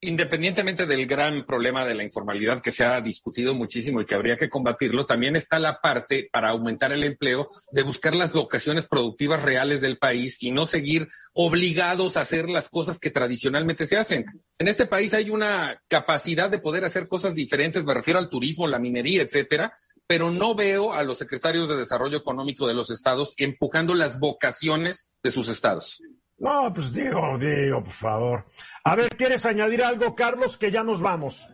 [0.00, 4.36] Independientemente del gran problema de la informalidad que se ha discutido muchísimo y que habría
[4.36, 9.42] que combatirlo, también está la parte para aumentar el empleo de buscar las vocaciones productivas
[9.42, 14.24] reales del país y no seguir obligados a hacer las cosas que tradicionalmente se hacen.
[14.56, 18.68] En este país hay una capacidad de poder hacer cosas diferentes, me refiero al turismo,
[18.68, 19.72] la minería, etcétera,
[20.08, 25.10] pero no veo a los secretarios de Desarrollo Económico de los estados empujando las vocaciones
[25.22, 26.00] de sus estados.
[26.38, 28.46] No, pues digo, digo, por favor.
[28.84, 30.56] A ver, ¿quieres añadir algo, Carlos?
[30.56, 31.46] Que ya nos vamos.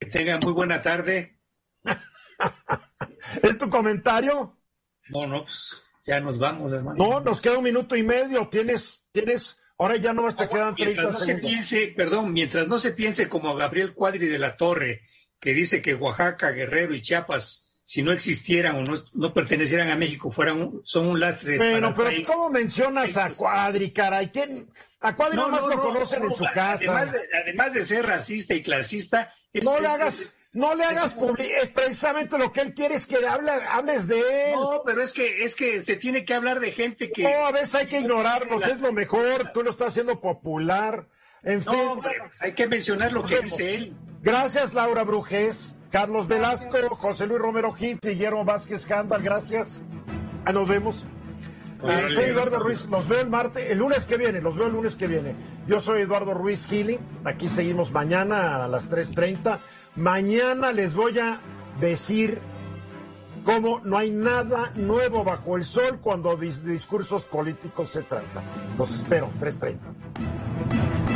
[0.00, 1.38] Que tengan muy buena tarde.
[3.42, 4.58] ¿Es tu comentario?
[5.10, 6.96] No, no, pues ya nos vamos, hermano.
[6.96, 8.48] No, nos queda un minuto y medio.
[8.48, 11.26] Tienes, tienes, ahora ya no te quedan 30 mientras no segundos.
[11.26, 15.02] se piense, perdón, mientras no se piense como Gabriel Cuadri de la Torre,
[15.40, 19.96] que dice que Oaxaca, Guerrero y Chiapas si no existieran o no, no pertenecieran a
[19.96, 21.56] México, fueran un- son un lastre.
[21.56, 22.10] Bueno, pero.
[22.26, 24.28] ¿cómo mencionas a Cuadri, caray?
[24.30, 24.68] ¿Quién?
[25.00, 26.82] A Cuadri No, no, lo no, conocen no, en su casa.
[26.82, 30.82] Además de, además de ser racista y clasista, es- no le hagas, es- no le
[30.84, 34.18] hagas un- publi- es precisamente lo que él quiere es que hable- hables de
[34.48, 34.54] él.
[34.56, 37.52] No, pero es que es que se tiene que hablar de gente que No, a
[37.52, 41.06] veces hay que ignorarnos, es lo mejor, tú lo estás haciendo popular.
[41.46, 43.96] En fin, No, hombre, pues hay que mencionar lo que dice él.
[44.20, 49.80] Gracias, Laura Brujés, Carlos Velasco, José Luis Romero Gil, Guillermo Vázquez Cándal, gracias.
[50.44, 51.06] Ah, nos vemos.
[51.84, 54.72] Eh, soy Eduardo Ruiz, los veo el martes, el lunes que viene, los veo el
[54.72, 55.36] lunes que viene.
[55.68, 59.60] Yo soy Eduardo Ruiz Gili, aquí seguimos mañana a las 3.30.
[59.94, 61.40] Mañana les voy a
[61.78, 62.40] decir
[63.44, 68.42] cómo no hay nada nuevo bajo el sol cuando de discursos políticos se trata.
[68.76, 71.15] Los espero, 3.30.